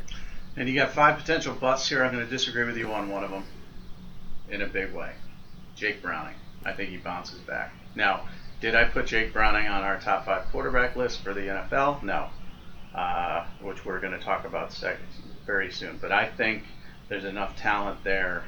[0.57, 2.05] And you got five potential busts here.
[2.05, 3.45] I'm going to disagree with you on one of them
[4.51, 5.13] in a big way.
[5.77, 6.35] Jake Browning.
[6.65, 7.73] I think he bounces back.
[7.95, 8.27] Now,
[8.61, 12.03] did I put Jake Browning on our top five quarterback list for the NFL?
[12.03, 12.31] No,
[12.95, 14.77] uh, which we're going to talk about
[15.47, 15.99] very soon.
[16.01, 16.65] But I think
[17.09, 18.43] there's enough talent there.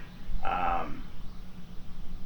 [0.45, 1.05] Um,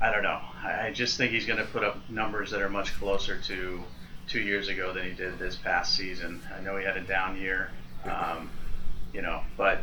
[0.01, 0.41] I don't know.
[0.65, 3.83] I just think he's going to put up numbers that are much closer to
[4.29, 6.41] two years ago than he did this past season.
[6.57, 7.71] I know he had a down year,
[8.05, 8.51] um,
[9.13, 9.81] you know, but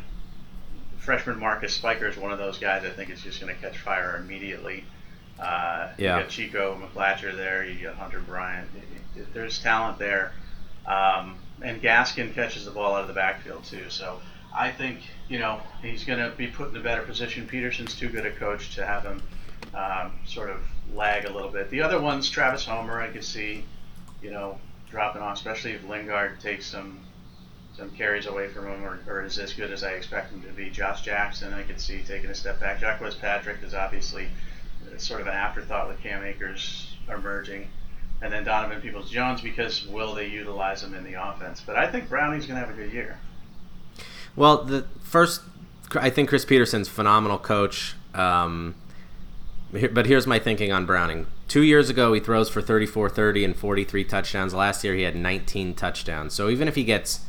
[0.97, 3.78] freshman Marcus Spiker is one of those guys I think is just going to catch
[3.78, 4.84] fire immediately.
[5.39, 6.17] Uh, yeah.
[6.17, 7.65] You got Chico McClatcher there.
[7.65, 8.69] You got Hunter Bryant.
[9.34, 10.34] There's talent there.
[10.86, 13.89] Um, and Gaskin catches the ball out of the backfield too.
[13.89, 14.19] So
[14.54, 17.47] I think you know he's going to be put in a better position.
[17.47, 19.21] Petersen's too good a coach to have him
[19.73, 20.60] um, sort of
[20.93, 21.69] lag a little bit.
[21.69, 22.99] The other one's Travis Homer.
[22.99, 23.63] I could see
[24.21, 24.58] you know
[24.89, 26.99] dropping off, especially if Lingard takes some
[27.77, 30.49] some carries away from him or, or is as good as I expect him to
[30.49, 30.69] be.
[30.69, 32.79] Josh Jackson, I could see taking a step back.
[32.79, 34.27] Jacques Patrick is obviously
[34.97, 37.69] sort of an afterthought with Cam Akers emerging,
[38.21, 41.62] and then Donovan Peoples Jones because will they utilize him in the offense?
[41.65, 43.17] But I think Browning's going to have a good year.
[44.36, 45.41] Well, the first,
[45.95, 47.95] I think Chris Petersen's phenomenal coach.
[48.13, 48.75] Um,
[49.71, 51.27] but here's my thinking on Browning.
[51.49, 54.53] Two years ago, he throws for 34 30 and 43 touchdowns.
[54.53, 56.33] Last year, he had 19 touchdowns.
[56.35, 57.21] So even if he gets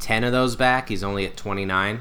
[0.00, 2.00] 10 of those back, he's only at 29,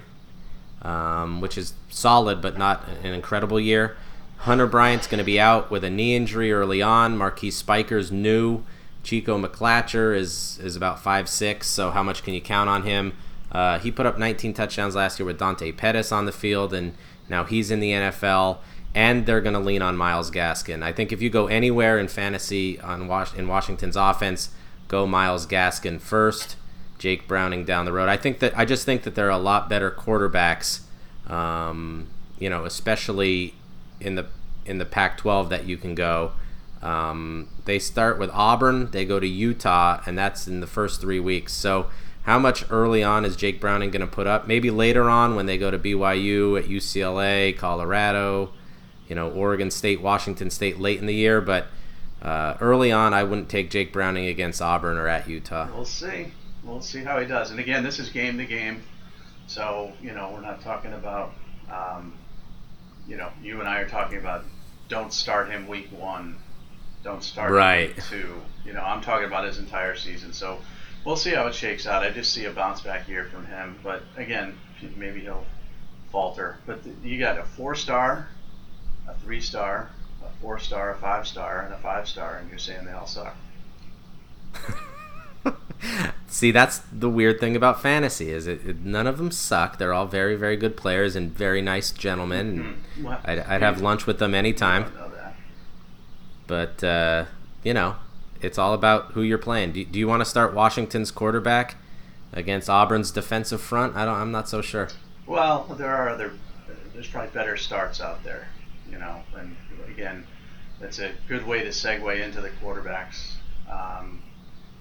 [0.81, 3.95] um, which is solid, but not an incredible year.
[4.37, 7.15] Hunter Bryant's going to be out with a knee injury early on.
[7.15, 8.63] Marquis Spiker's new.
[9.03, 11.67] Chico McClatcher is is about five six.
[11.67, 13.13] So how much can you count on him?
[13.51, 16.95] Uh, he put up 19 touchdowns last year with Dante Pettis on the field, and
[17.29, 18.57] now he's in the NFL.
[18.97, 20.81] And they're going to lean on Myles Gaskin.
[20.81, 24.49] I think if you go anywhere in fantasy on Was- in Washington's offense,
[24.88, 26.55] go Myles Gaskin first.
[26.97, 28.10] Jake Browning down the road.
[28.10, 30.81] I think that I just think that there are a lot better quarterbacks,
[31.29, 32.07] um,
[32.39, 33.53] you know, especially
[34.01, 34.25] in the
[34.65, 36.31] in the Pac-12 that you can go.
[36.81, 41.19] Um, they start with Auburn, they go to Utah, and that's in the first three
[41.19, 41.53] weeks.
[41.53, 41.88] So,
[42.23, 44.47] how much early on is Jake Browning going to put up?
[44.47, 48.53] Maybe later on when they go to BYU, at UCLA, Colorado,
[49.07, 51.41] you know, Oregon State, Washington State late in the year.
[51.41, 51.67] But
[52.21, 55.67] uh, early on, I wouldn't take Jake Browning against Auburn or at Utah.
[55.73, 56.27] We'll see.
[56.63, 57.51] We'll see how he does.
[57.51, 58.83] And again, this is game to game.
[59.47, 61.31] So, you know, we're not talking about,
[61.71, 62.13] um,
[63.07, 64.43] you know, you and I are talking about
[64.89, 66.37] don't start him week one
[67.07, 67.95] don't start right.
[68.09, 68.35] two.
[68.65, 70.33] You know, I'm talking about his entire season.
[70.33, 70.59] So
[71.05, 72.03] we'll see how it shakes out.
[72.03, 73.79] I just see a bounce back year from him.
[73.81, 74.57] But again,
[74.97, 75.45] maybe he'll
[76.11, 76.57] falter.
[76.65, 78.27] But you got a four star,
[79.07, 79.89] a three star,
[80.23, 83.07] a four star, a five star, and a five star, and you're saying they all
[83.07, 83.35] suck.
[86.27, 89.77] See, that's the weird thing about fantasy is it, it, none of them suck.
[89.77, 92.77] They're all very, very good players and very nice gentlemen.
[92.97, 93.07] Mm-hmm.
[93.23, 94.91] I'd, I'd have lunch with them anytime.
[96.47, 97.25] But uh,
[97.63, 97.97] you know,
[98.41, 99.73] it's all about who you're playing.
[99.73, 101.75] Do, do you want to start Washington's quarterback
[102.33, 103.95] against Auburn's defensive front?
[103.95, 104.15] I don't.
[104.15, 104.89] I'm not so sure.
[105.25, 106.31] Well, there are other.
[106.93, 108.47] There's probably better starts out there.
[108.91, 109.56] You know, and
[109.88, 110.26] again,
[110.80, 113.34] that's a good way to segue into the quarterbacks.
[113.69, 114.21] Um,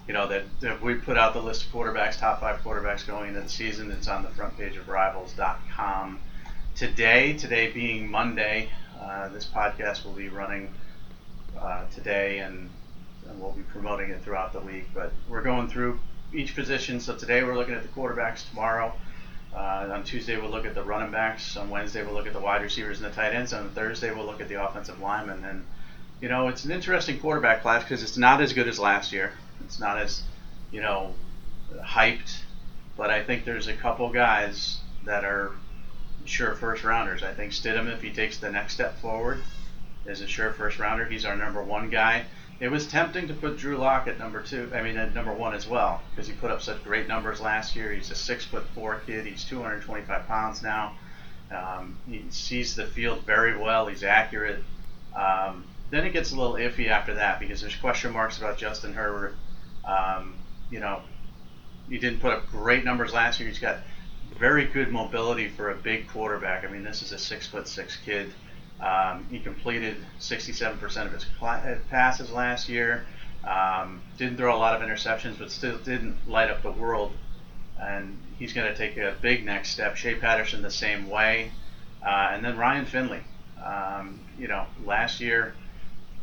[0.07, 3.31] you know that, that, we put out the list of quarterbacks, top five quarterbacks going
[3.31, 3.91] into the season.
[3.91, 6.21] It's on the front page of Rivals.com
[6.77, 7.33] today.
[7.33, 8.69] Today being Monday,
[9.01, 10.73] uh, this podcast will be running
[11.59, 12.71] uh, today, and,
[13.29, 14.85] and, we'll be promoting it throughout the week.
[14.95, 15.99] But we're going through
[16.33, 17.01] each position.
[17.01, 18.49] So today we're looking at the quarterbacks.
[18.51, 18.95] Tomorrow,
[19.57, 21.57] uh, on Tuesday we'll look at the running backs.
[21.57, 23.53] On Wednesday we'll look at the wide receivers and the tight ends.
[23.53, 25.45] On Thursday we'll look at the offensive linemen.
[25.45, 25.65] And
[26.21, 29.33] you know it's an interesting quarterback class because it's not as good as last year.
[29.65, 30.23] It's not as
[30.71, 31.15] you know
[31.81, 32.41] hyped,
[32.97, 35.53] but I think there's a couple guys that are
[36.27, 37.23] sure first rounders.
[37.23, 39.43] I think Stidham, if he takes the next step forward,
[40.05, 41.07] is a sure first rounder.
[41.07, 42.25] He's our number one guy.
[42.59, 44.71] It was tempting to put Drew Lock at number two.
[44.75, 47.77] I mean, at number one as well, because he put up such great numbers last
[47.77, 47.93] year.
[47.93, 49.27] He's a six foot four kid.
[49.27, 50.95] He's 225 pounds now.
[51.51, 53.87] Um, he sees the field very well.
[53.87, 54.63] He's accurate.
[55.15, 58.95] Um, then it gets a little iffy after that because there's question marks about Justin
[58.95, 59.35] Herbert.
[59.85, 60.35] Um,
[60.71, 61.03] you know,
[61.89, 63.49] he didn't put up great numbers last year.
[63.49, 63.79] He's got
[64.39, 66.65] very good mobility for a big quarterback.
[66.65, 68.33] I mean, this is a six foot six kid.
[68.81, 73.07] Um, he completed 67% of his uh, passes last year.
[73.47, 77.13] Um, didn't throw a lot of interceptions, but still didn't light up the world.
[77.81, 79.97] And he's going to take a big next step.
[79.97, 81.53] Shea Patterson the same way,
[82.05, 83.21] uh, and then Ryan Finley.
[83.63, 85.55] Um, you know, last year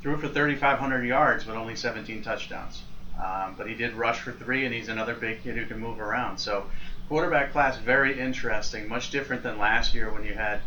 [0.02, 2.84] threw for 3,500 yards, but only 17 touchdowns.
[3.24, 6.00] Um, but he did rush for three, and he's another big kid who can move
[6.00, 6.40] around.
[6.40, 6.66] So
[7.08, 10.60] quarterback class very interesting, much different than last year when you had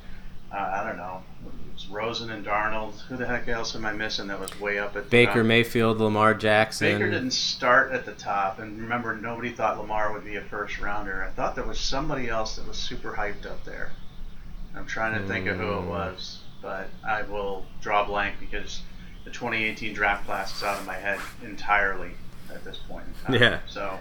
[0.52, 1.22] uh, I don't know
[1.90, 3.00] Rosen and Darnold.
[3.02, 5.46] Who the heck else am I missing that was way up at Baker top?
[5.46, 6.92] Mayfield, Lamar Jackson.
[6.92, 10.80] Baker didn't start at the top, and remember, nobody thought Lamar would be a first
[10.80, 11.22] rounder.
[11.22, 13.92] I thought there was somebody else that was super hyped up there.
[14.74, 15.88] I'm trying to think of who it hmm.
[15.88, 18.82] was, but I will draw blank because
[19.24, 22.12] the 2018 draft class is out of my head entirely
[22.52, 23.42] at this point in time.
[23.42, 23.60] Yeah.
[23.66, 23.98] So.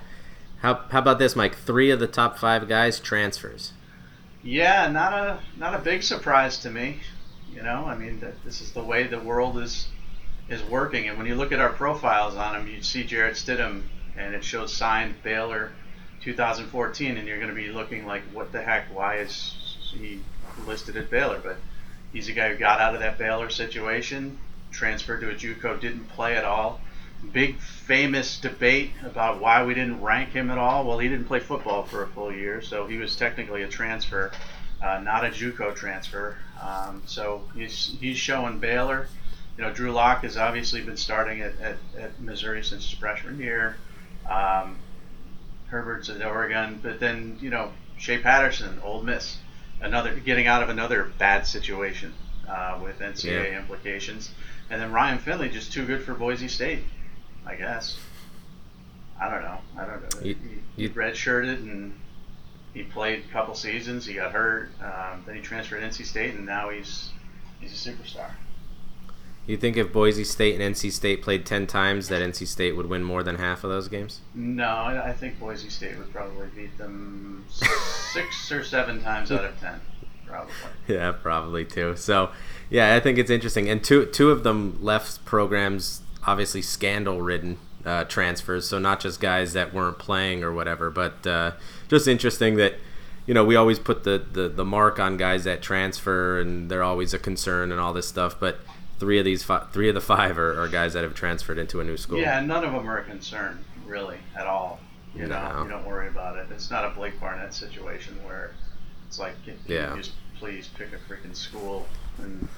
[0.59, 1.55] How, how about this, Mike?
[1.55, 3.73] Three of the top five guys transfers.
[4.43, 6.99] Yeah, not a not a big surprise to me.
[7.55, 9.87] You know, I mean, this is the way the world is
[10.49, 11.07] is working.
[11.07, 13.83] And when you look at our profiles on him, you see Jarrett Stidham,
[14.17, 15.71] and it shows signed Baylor
[16.21, 18.93] 2014, and you're going to be looking like, what the heck?
[18.93, 19.55] Why is
[19.91, 20.19] he
[20.67, 21.39] listed at Baylor?
[21.41, 21.57] But
[22.11, 24.37] he's a guy who got out of that Baylor situation,
[24.71, 26.81] transferred to a JUCO, didn't play at all.
[27.31, 30.85] Big famous debate about why we didn't rank him at all.
[30.85, 34.31] Well, he didn't play football for a full year, so he was technically a transfer
[34.81, 36.37] uh, not a JUCO transfer.
[36.61, 39.07] Um, so he's he's showing Baylor.
[39.57, 43.39] You know, Drew Lock has obviously been starting at, at, at Missouri since his freshman
[43.39, 43.77] year.
[44.29, 44.77] Um,
[45.67, 49.37] Herbert's at Oregon, but then you know Shea Patterson, Ole Miss,
[49.81, 52.13] another getting out of another bad situation
[52.47, 53.59] uh, with NCAA yeah.
[53.59, 54.31] implications,
[54.69, 56.83] and then Ryan Finley just too good for Boise State,
[57.45, 57.97] I guess.
[59.19, 59.57] I don't know.
[59.77, 60.35] I don't know.
[60.75, 61.97] You, redshirted and
[62.75, 64.05] he played a couple seasons.
[64.05, 64.69] He got hurt.
[64.83, 67.09] Um, then he transferred to NC State, and now he's
[67.59, 68.31] he's a superstar.
[69.47, 72.87] You think if Boise State and NC State played ten times, that NC State would
[72.87, 74.19] win more than half of those games?
[74.33, 79.57] No, I think Boise State would probably beat them six or seven times out of
[79.59, 79.79] ten.
[80.27, 80.53] Probably.
[80.87, 81.95] Yeah, probably too.
[81.95, 82.31] So,
[82.69, 83.69] yeah, I think it's interesting.
[83.69, 89.21] And two two of them left programs obviously scandal ridden uh, transfers, so not just
[89.21, 90.89] guys that weren't playing or whatever.
[90.89, 91.51] But uh,
[91.89, 92.75] just interesting that
[93.27, 96.83] you know we always put the, the the mark on guys that transfer, and they're
[96.83, 98.39] always a concern and all this stuff.
[98.39, 98.59] But
[98.99, 101.79] three of these five, three of the five are, are guys that have transferred into
[101.81, 102.17] a new school.
[102.19, 104.79] Yeah, none of them are a concern really at all.
[105.15, 106.47] You know, you don't worry about it.
[106.51, 108.51] It's not a Blake Barnett situation where
[109.07, 109.91] it's like, can can Yeah.
[109.95, 111.87] you just please pick a freaking school
[112.21, 112.49] and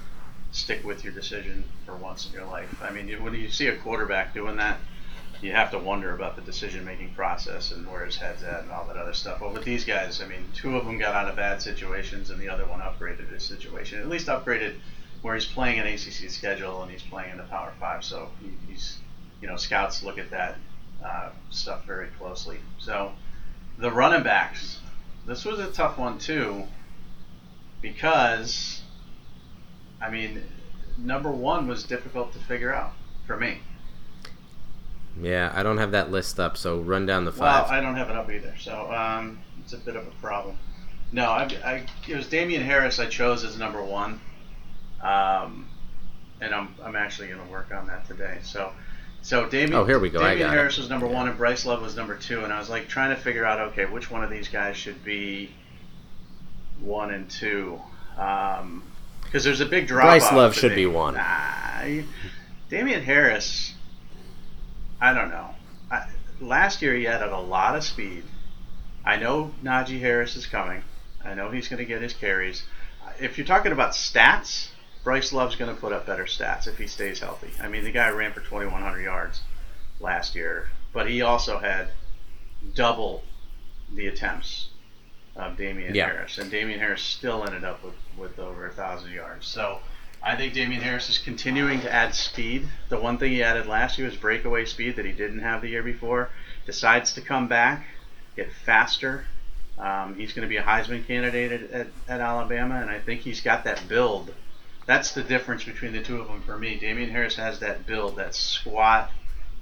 [0.50, 2.68] stick with your decision for once in your life.
[2.82, 4.78] I mean, when you see a quarterback doing that,
[5.40, 8.72] you have to wonder about the decision making process and where his head's at and
[8.72, 9.38] all that other stuff.
[9.40, 12.40] But with these guys, I mean, two of them got out of bad situations and
[12.40, 14.00] the other one upgraded his situation.
[14.00, 14.74] At least upgraded
[15.22, 18.04] where he's playing an ACC schedule and he's playing in the Power Five.
[18.04, 18.98] So he, he's,
[19.40, 20.56] you know, scouts look at that
[21.04, 22.58] uh, stuff very closely.
[22.78, 23.12] So
[23.78, 24.80] the running backs,
[25.26, 26.64] this was a tough one too,
[27.80, 28.82] because,
[30.00, 30.42] I mean,
[30.98, 32.92] number one was difficult to figure out
[33.26, 33.60] for me.
[35.20, 37.66] Yeah, I don't have that list up, so run down the Well.
[37.68, 40.56] I don't have it up either, so um, it's a bit of a problem.
[41.10, 44.20] No, I, I, it was Damien Harris I chose as number one,
[45.02, 45.68] um,
[46.40, 48.38] and I'm, I'm actually going to work on that today.
[48.42, 48.72] So,
[49.22, 50.56] so Damien, Oh, here we go, Damien got it.
[50.56, 53.14] Harris was number one, and Bryce Love was number two, and I was like trying
[53.14, 55.50] to figure out, okay, which one of these guys should be
[56.80, 57.80] one and two,
[58.14, 60.04] because there's a big drop.
[60.04, 60.76] Bryce Love should me.
[60.76, 61.14] be one.
[61.14, 62.02] Nah,
[62.70, 63.74] Damien Harris.
[65.00, 65.54] I don't know.
[65.90, 66.08] I,
[66.40, 68.24] last year he added a lot of speed.
[69.04, 70.82] I know Najee Harris is coming.
[71.24, 72.64] I know he's going to get his carries.
[73.20, 74.68] If you're talking about stats,
[75.04, 77.50] Bryce Love's going to put up better stats if he stays healthy.
[77.60, 79.40] I mean, the guy ran for 2,100 yards
[80.00, 81.88] last year, but he also had
[82.74, 83.24] double
[83.94, 84.68] the attempts
[85.36, 86.06] of Damien Yeah.
[86.06, 89.46] Harris, and Damien Harris still ended up with, with over a thousand yards.
[89.46, 89.78] So
[90.28, 92.68] I think Damien Harris is continuing to add speed.
[92.90, 95.68] The one thing he added last year was breakaway speed that he didn't have the
[95.68, 96.28] year before.
[96.66, 97.86] Decides to come back,
[98.36, 99.24] get faster.
[99.78, 103.22] Um, he's going to be a Heisman candidate at, at, at Alabama, and I think
[103.22, 104.34] he's got that build.
[104.84, 106.78] That's the difference between the two of them for me.
[106.78, 109.10] Damien Harris has that build, that squat,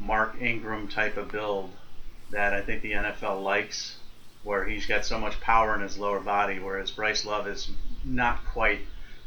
[0.01, 1.71] Mark Ingram type of build
[2.33, 3.99] that I think the NFL likes,
[4.43, 7.71] where he's got so much power in his lower body, whereas Bryce Love is
[8.05, 8.81] not quite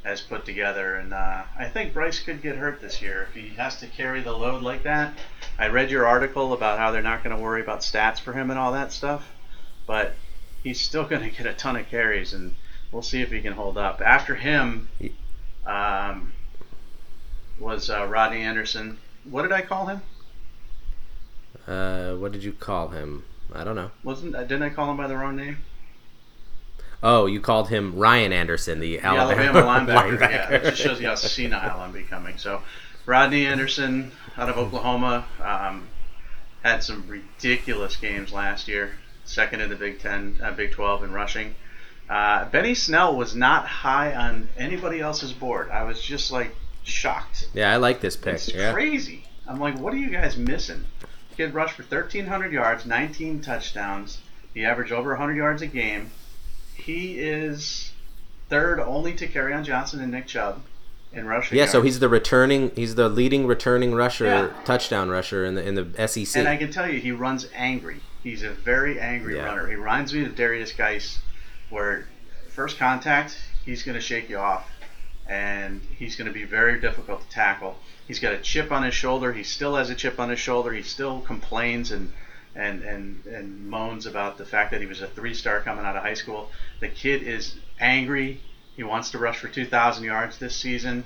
[0.03, 0.95] as put together.
[0.95, 4.21] And uh, I think Bryce could get hurt this year if he has to carry
[4.21, 5.13] the load like that.
[5.57, 8.49] I read your article about how they're not going to worry about stats for him
[8.49, 9.27] and all that stuff,
[9.85, 10.13] but
[10.63, 12.55] he's still going to get a ton of carries, and
[12.91, 14.01] we'll see if he can hold up.
[14.01, 14.89] After him
[15.65, 16.33] um,
[17.59, 18.97] was uh, Rodney Anderson.
[19.25, 20.01] What did I call him?
[21.67, 23.23] Uh, what did you call him?
[23.53, 23.91] I don't know.
[24.03, 25.57] Wasn't uh, didn't I call him by the wrong name?
[27.01, 30.19] Oh, you called him Ryan Anderson, the The Alabama, Alabama linebacker.
[30.19, 32.37] Yeah, it just shows you how senile I'm becoming.
[32.37, 32.61] So,
[33.05, 35.87] Rodney Anderson out of Oklahoma um,
[36.63, 38.91] had some ridiculous games last year.
[39.23, 41.55] Second in the Big Ten, uh, Big Twelve in rushing.
[42.09, 45.69] Uh, Benny Snell was not high on anybody else's board.
[45.69, 47.47] I was just like shocked.
[47.53, 48.33] yeah, I like this pick.
[48.35, 48.73] It's Yeah.
[48.73, 49.25] crazy.
[49.47, 50.85] I'm like, what are you guys missing?
[51.37, 54.19] Kid rushed for 1,300 yards, 19 touchdowns.
[54.53, 56.09] He averaged over 100 yards a game.
[56.79, 57.91] He is
[58.49, 60.61] third only to on Johnson and Nick Chubb
[61.13, 61.57] in rushing.
[61.57, 62.71] Yeah, so he's the returning.
[62.75, 64.49] He's the leading returning rusher, Yeah.
[64.65, 66.39] touchdown rusher in the in the SEC.
[66.39, 68.01] And I can tell you, he runs angry.
[68.23, 69.45] He's a very angry Yeah.
[69.45, 69.67] runner.
[69.67, 71.19] He reminds me of Derrius Guice,
[71.69, 72.05] where
[72.49, 74.69] first contact, he's going to shake you off,
[75.27, 77.77] and he's going to be very difficult to tackle.
[78.07, 79.33] He's got a chip on his shoulder.
[79.33, 80.73] He still has a chip on his shoulder.
[80.73, 82.11] He still complains and
[82.55, 86.03] and and and moans about the fact that he was a three-star coming out of
[86.03, 86.49] high school.
[86.79, 88.41] The kid is angry.
[88.75, 91.03] He wants to rush for 2,000 yards this season.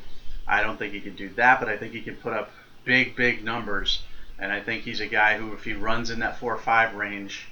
[0.48, 2.52] I don't think he can do that, but I think he can put up
[2.84, 4.04] big, big numbers.
[4.38, 6.96] And I think he's a guy who, if he runs in that four or five
[6.96, 7.48] range,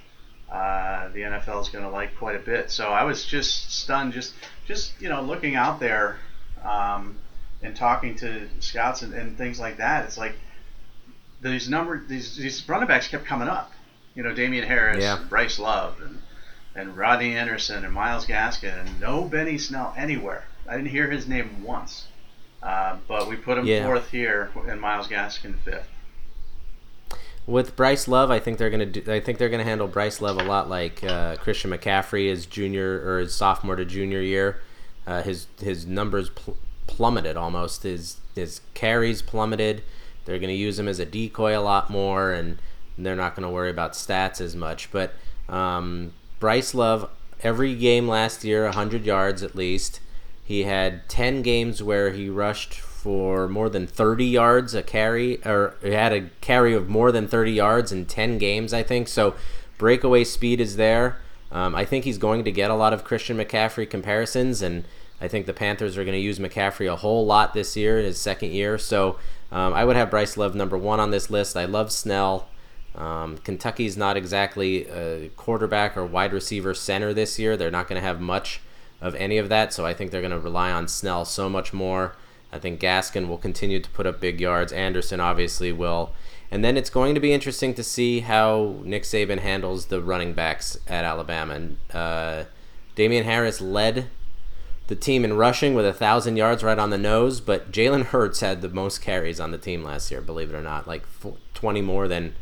[0.50, 2.70] uh, the NFL is going to like quite a bit.
[2.70, 4.34] So I was just stunned, just
[4.66, 6.18] just you know looking out there
[6.64, 7.16] um,
[7.62, 10.04] and talking to scouts and, and things like that.
[10.04, 10.34] It's like
[11.40, 13.71] these number these these running backs kept coming up.
[14.14, 15.18] You know, Damien Harris, Yeah.
[15.20, 16.20] and Bryce Love, and
[16.74, 20.44] and Rodney Anderson and Myles Gaskin, and no Benny Snell anywhere.
[20.66, 22.06] I didn't hear his name once.
[22.62, 23.84] Uh, but we put him Yeah.
[23.84, 25.88] fourth here, and Myles Gaskin fifth.
[27.46, 29.02] With Bryce Love, I think they're gonna do.
[29.12, 33.02] I think they're gonna handle Bryce Love a lot like uh, Christian McCaffrey his junior
[33.04, 34.60] or his sophomore to junior year.
[35.06, 36.56] Uh, his his numbers pl-
[36.86, 37.82] plummeted almost.
[37.82, 39.82] His his carries plummeted.
[40.24, 42.58] They're gonna use him as a decoy a lot more, and
[42.98, 44.90] they're not gonna worry about stats as much.
[44.90, 45.14] But
[45.48, 47.08] um, Bryce Love,
[47.42, 50.00] every game last year, 100 yards at least.
[50.44, 55.74] He had 10 games where he rushed for more than 30 yards a carry, or
[55.82, 59.08] he had a carry of more than 30 yards in 10 games, I think.
[59.08, 59.34] So
[59.78, 61.18] breakaway speed is there.
[61.50, 64.84] Um, I think he's going to get a lot of Christian McCaffrey comparisons, and
[65.20, 68.04] I think the Panthers are going to use McCaffrey a whole lot this year, in
[68.04, 68.78] his second year.
[68.78, 69.18] So
[69.50, 71.56] um, I would have Bryce Love number one on this list.
[71.56, 72.48] I love Snell.
[72.94, 77.56] Um, Kentucky's not exactly a quarterback or wide receiver center this year.
[77.56, 78.60] They're not going to have much
[79.00, 81.72] of any of that, so I think they're going to rely on Snell so much
[81.72, 82.16] more.
[82.52, 84.72] I think Gaskin will continue to put up big yards.
[84.72, 86.12] Anderson obviously will.
[86.50, 90.34] And then it's going to be interesting to see how Nick Saban handles the running
[90.34, 91.54] backs at Alabama.
[91.54, 92.44] And uh,
[92.94, 94.08] Damien Harris led
[94.88, 98.40] the team in rushing with a thousand yards right on the nose, but Jalen Hurts
[98.40, 101.04] had the most carries on the team last year, believe it or not, like
[101.54, 102.34] 20 more than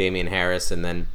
[0.00, 0.70] Damien Harris.
[0.70, 1.08] And then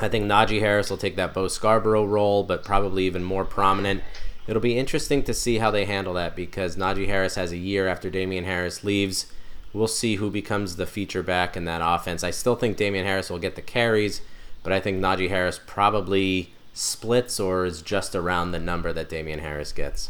[0.00, 4.02] I think Najee Harris will take that Bo Scarborough role, but probably even more prominent.
[4.46, 7.86] It'll be interesting to see how they handle that because Najee Harris has a year
[7.86, 9.30] after Damien Harris leaves.
[9.74, 12.24] We'll see who becomes the feature back in that offense.
[12.24, 14.22] I still think Damien Harris will get the carries,
[14.62, 19.40] but I think Najee Harris probably splits or is just around the number that Damien
[19.40, 20.08] Harris gets.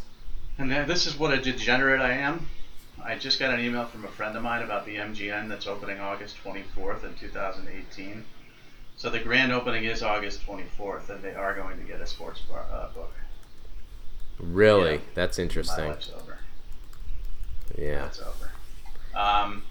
[0.58, 2.46] And uh, this is what a degenerate I am.
[3.06, 6.00] I just got an email from a friend of mine about the MGM that's opening
[6.00, 8.24] August 24th in 2018.
[8.96, 12.40] So the grand opening is August 24th, and they are going to get a sports
[12.40, 13.12] bar, uh, book.
[14.40, 14.94] Really?
[14.94, 15.00] Yeah.
[15.14, 15.84] That's interesting.
[15.84, 16.38] My life's over.
[17.78, 18.00] Yeah.
[18.00, 18.50] That's over.
[19.14, 19.62] Um,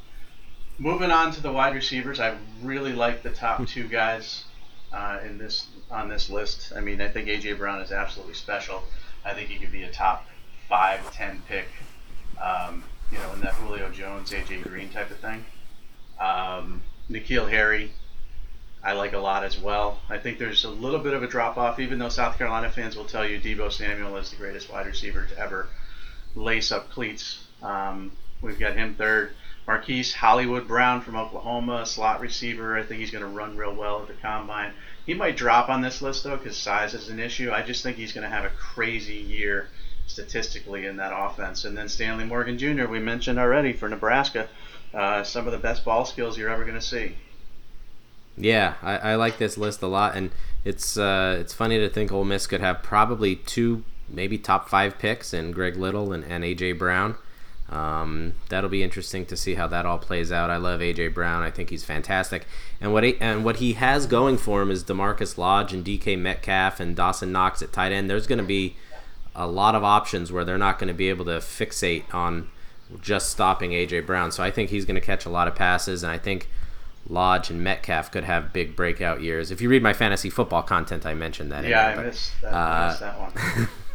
[0.79, 4.45] moving on to the wide receivers, I really like the top two guys
[4.93, 6.71] uh, in this on this list.
[6.75, 8.83] I mean, I think AJ Brown is absolutely special.
[9.25, 10.25] I think he could be a top
[10.69, 11.67] five, ten pick.
[12.41, 15.45] Um, you know, in that Julio Jones, AJ Green type of thing.
[16.19, 17.91] Um, N'Keal Harry,
[18.83, 19.99] I like a lot as well.
[20.09, 22.95] I think there's a little bit of a drop off, even though South Carolina fans
[22.95, 25.67] will tell you Deebo Samuel is the greatest wide receiver to ever
[26.35, 27.45] lace up cleats.
[27.63, 29.31] Um, we've got him third.
[29.67, 32.77] Marquise Hollywood Brown from Oklahoma, slot receiver.
[32.77, 34.73] I think he's going to run real well at the combine.
[35.07, 37.51] He might drop on this list though because size is an issue.
[37.51, 39.69] I just think he's going to have a crazy year
[40.07, 41.65] statistically in that offense.
[41.65, 42.85] And then Stanley Morgan Jr.
[42.85, 44.47] we mentioned already for Nebraska,
[44.93, 47.15] uh, some of the best ball skills you're ever going to see.
[48.37, 50.31] Yeah, I, I, like this list a lot, and
[50.65, 54.99] it's uh, it's funny to think Ole Miss could have probably two, maybe top five
[54.99, 57.15] picks in Greg Little and, and AJ Brown.
[57.69, 60.49] Um, that'll be interesting to see how that all plays out.
[60.49, 61.43] I love AJ Brown.
[61.43, 62.45] I think he's fantastic,
[62.81, 66.19] and what he, and what he has going for him is DaMarkus Lodge and DK
[66.19, 68.09] Metcalf and Dawson Knox at tight end.
[68.09, 68.75] There's going to be
[69.35, 72.49] a lot of options where they're not going to be able to fixate on
[73.01, 74.31] just stopping AJ Brown.
[74.31, 76.49] So I think he's going to catch a lot of passes, and I think
[77.07, 79.51] Lodge and Metcalf could have big breakout years.
[79.51, 81.65] If you read my fantasy football content, I mentioned that.
[81.65, 83.31] Yeah, I, missed that, uh, I missed that one.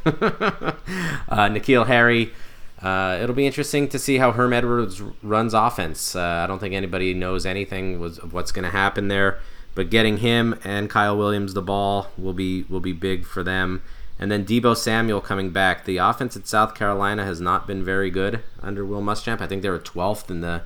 [1.29, 2.33] uh, N'Keal Harry.
[2.81, 6.17] Uh, it'll be interesting to see how Herm Edwards runs offense.
[6.17, 9.39] Uh, I don't think anybody knows anything was, of what's going to happen there,
[9.75, 13.83] but getting him and Kyle Williams the ball will be will be big for them.
[14.21, 15.87] And then Deebo Samuel coming back.
[15.87, 19.41] The offense at South Carolina has not been very good under Will Muschamp.
[19.41, 20.63] I think they were 12th in the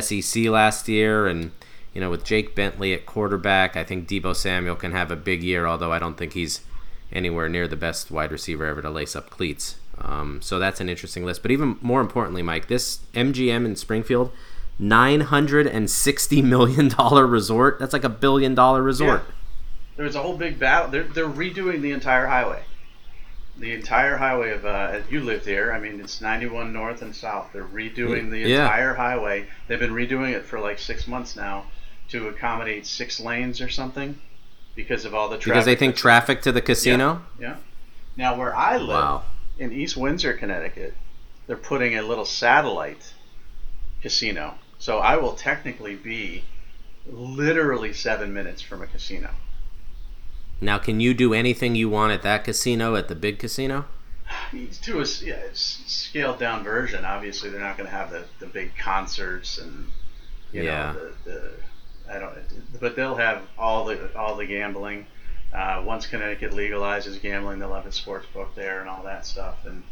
[0.00, 1.52] SEC last year, and
[1.92, 5.42] you know with Jake Bentley at quarterback, I think Deebo Samuel can have a big
[5.42, 5.66] year.
[5.66, 6.62] Although I don't think he's
[7.12, 9.76] anywhere near the best wide receiver ever to lace up cleats.
[9.98, 11.42] Um, so that's an interesting list.
[11.42, 14.32] But even more importantly, Mike, this MGM in Springfield,
[14.78, 17.78] nine hundred and sixty million dollar resort.
[17.78, 19.22] That's like a billion dollar resort.
[19.26, 19.32] Yeah.
[19.96, 20.90] There's a whole big battle.
[20.90, 22.62] They're they're redoing the entire highway
[23.58, 25.72] the entire highway of uh, you live there.
[25.72, 27.50] I mean, it's 91 north and south.
[27.52, 28.64] They're redoing the yeah.
[28.64, 29.46] entire highway.
[29.66, 31.66] They've been redoing it for like six months now
[32.10, 34.18] to accommodate six lanes or something
[34.74, 35.52] because of all the traffic.
[35.52, 37.22] Because they think traffic to the casino.
[37.40, 37.48] Yeah.
[37.48, 37.56] yeah.
[38.16, 39.22] Now, where I live wow.
[39.58, 40.94] in East Windsor, Connecticut,
[41.46, 43.12] they're putting a little satellite
[44.02, 44.54] casino.
[44.78, 46.44] So I will technically be
[47.06, 49.30] literally seven minutes from a casino.
[50.60, 53.84] Now, can you do anything you want at that casino at the big casino?
[54.82, 57.04] To a yeah, scaled down version.
[57.04, 59.86] Obviously, they're not going to have the, the big concerts and
[60.52, 60.92] you yeah.
[60.92, 61.52] know the, the
[62.08, 62.34] I don't.
[62.80, 65.06] But they'll have all the all the gambling.
[65.52, 69.64] Uh, once Connecticut legalizes gambling, they'll have a sports book there and all that stuff,
[69.64, 69.82] and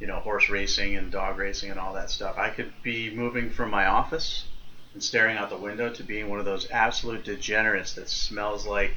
[0.00, 2.38] you know horse racing and dog racing and all that stuff.
[2.38, 4.46] I could be moving from my office
[4.94, 8.92] and staring out the window to being one of those absolute degenerates that smells like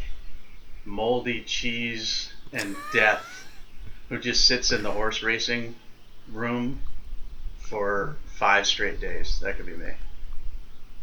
[0.85, 3.47] moldy cheese and death
[4.09, 5.75] who just sits in the horse racing
[6.31, 6.79] room
[7.57, 9.39] for five straight days.
[9.39, 9.93] That could be me.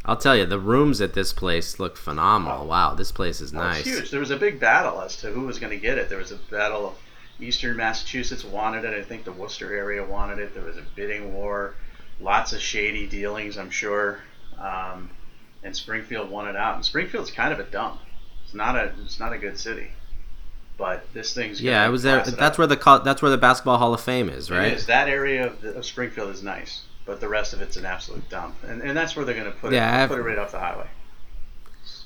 [0.04, 2.62] I'll tell you, the rooms at this place look phenomenal.
[2.62, 2.66] Oh.
[2.66, 3.80] Wow, this place is nice.
[3.80, 4.10] It's huge.
[4.10, 6.08] There was a big battle as to who was going to get it.
[6.08, 6.94] There was a battle of
[7.40, 8.98] Eastern Massachusetts wanted it.
[8.98, 10.54] I think the Worcester area wanted it.
[10.54, 11.74] There was a bidding war.
[12.20, 14.20] lots of shady dealings, I'm sure.
[14.58, 15.10] Um,
[15.62, 16.74] and Springfield won it out.
[16.74, 18.00] And Springfield's kind of a dump.
[18.52, 19.88] It's not a it's not a good city.
[20.76, 22.16] But this thing's Yeah, I was there.
[22.22, 22.58] That's up.
[22.58, 24.72] where the that's where the Basketball Hall of Fame is, right?
[24.74, 24.84] is.
[24.86, 28.28] That area of, the, of Springfield is nice, but the rest of it's an absolute
[28.28, 28.56] dump.
[28.66, 30.02] And, and that's where they're going to put Yeah, it.
[30.04, 30.86] I've- Put it right off the highway.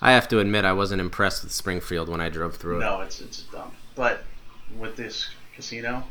[0.01, 2.81] I have to admit, I wasn't impressed with Springfield when I drove through it.
[2.81, 3.75] No, it's it's a dump.
[3.97, 4.23] But
[4.79, 6.05] with this casino,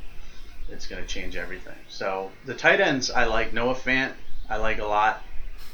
[0.70, 1.76] it's going to change everything.
[1.88, 4.14] So the tight ends, I like Noah Fant.
[4.50, 5.22] I like a lot.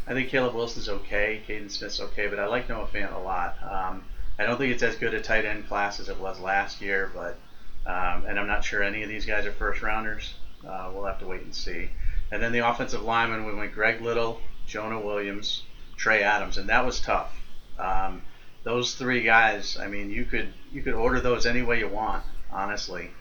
[0.07, 1.41] I think Caleb Wilson's okay.
[1.47, 3.55] Kaden Smith's okay, but I like Noah Fant a lot.
[3.63, 4.03] Um,
[4.41, 7.11] I don't think it's as good a tight end class as it was last year,
[7.13, 7.37] but
[7.85, 10.33] um, and I'm not sure any of these guys are first rounders.
[10.67, 11.89] Uh, we'll have to wait and see.
[12.31, 15.63] And then the offensive lineman, we went Greg Little, Jonah Williams,
[15.95, 17.35] Trey Adams, and that was tough.
[17.77, 18.23] Um,
[18.63, 22.23] those three guys, I mean, you could you could order those any way you want,
[22.51, 23.11] honestly,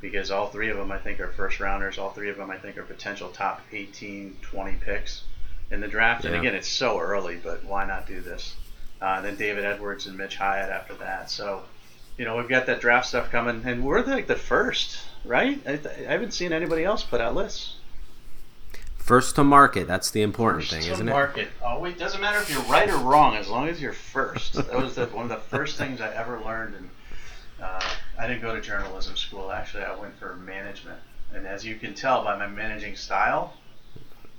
[0.00, 1.98] because all three of them I think are first rounders.
[1.98, 5.24] All three of them I think are potential top 18, 20 picks
[5.72, 6.24] in the draft.
[6.24, 8.54] And again, it's so early, but why not do this?
[9.00, 11.30] Uh, then David Edwards and Mitch Hyatt after that.
[11.30, 11.62] So,
[12.16, 15.60] you know, we've got that draft stuff coming, and we're like the first, right?
[15.66, 15.78] I,
[16.08, 17.76] I haven't seen anybody else put out lists.
[18.96, 19.86] First to market.
[19.86, 21.12] That's the important First thing, isn't it?
[21.12, 21.48] market.
[21.64, 24.52] Oh, wait, doesn't matter if you're right or wrong, as long as you're first.
[24.66, 26.74] That was the, one of the first things I ever learned.
[26.74, 26.90] And
[27.62, 27.80] uh,
[28.18, 29.50] I didn't go to journalism school.
[29.50, 30.98] Actually, I went for management.
[31.34, 33.54] And as you can tell by my managing style,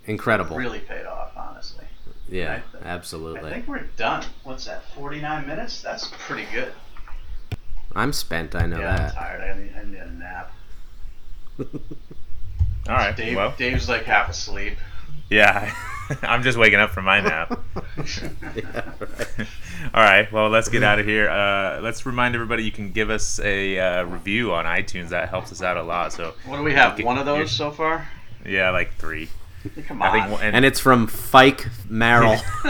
[0.05, 0.55] Incredible.
[0.55, 1.85] really paid off, honestly.
[2.29, 3.49] Yeah, I- I absolutely.
[3.49, 4.25] think we're done.
[4.43, 4.83] What's that?
[4.95, 5.81] 49 minutes?
[5.81, 6.73] That's pretty good.
[7.95, 8.55] I'm spent.
[8.55, 9.13] I know yeah, I'm that.
[9.15, 9.41] tired.
[9.41, 10.51] I need, I need a nap.
[11.59, 13.15] All right.
[13.15, 14.77] Dave, well, Dave's like half asleep.
[15.29, 15.73] yeah.
[16.23, 17.59] I'm just waking up from my nap.
[18.55, 19.47] Yeah, right.
[19.93, 20.31] All right.
[20.31, 21.29] Well, let's get out of here.
[21.29, 25.09] Uh, let's remind everybody you can give us a uh, review on iTunes.
[25.09, 26.11] That helps us out a lot.
[26.13, 26.93] So What do we have?
[26.93, 28.07] Okay, One of those so far?
[28.45, 29.29] yeah, like three.
[29.87, 30.07] Come on.
[30.07, 30.31] I think.
[30.31, 32.37] one- And it's from Fike Merrill.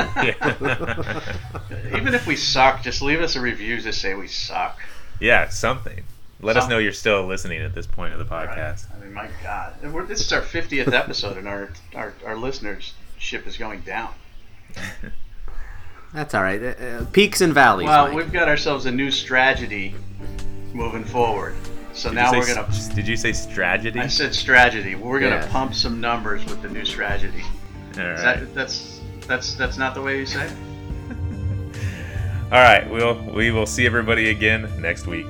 [1.96, 4.80] Even if we suck, just leave us a review to say we suck.
[5.20, 6.04] yeah, something.
[6.42, 8.86] Let us know you're still listening at this point of the podcast.
[8.96, 12.94] I mean, my God, we're, this is our 50th episode, and our our, our listeners
[13.18, 14.14] ship is going down.
[16.14, 16.64] That's all right.
[16.64, 17.88] Uh, uh, peaks and valleys.
[17.88, 18.16] Well, Mike.
[18.16, 19.94] we've got ourselves a new strategy
[20.74, 21.56] moving forward.
[22.00, 22.66] So Did now we're gonna.
[22.70, 24.00] s- Did you say strategy?
[24.00, 24.96] I said strategy.
[24.96, 25.48] We're gonna Yeah.
[25.52, 27.44] pump some numbers with the new strategy.
[27.98, 30.54] All Is that, that's that's that's not the way you say it.
[32.54, 32.90] All right.
[32.90, 35.26] We'll we will see everybody again next week.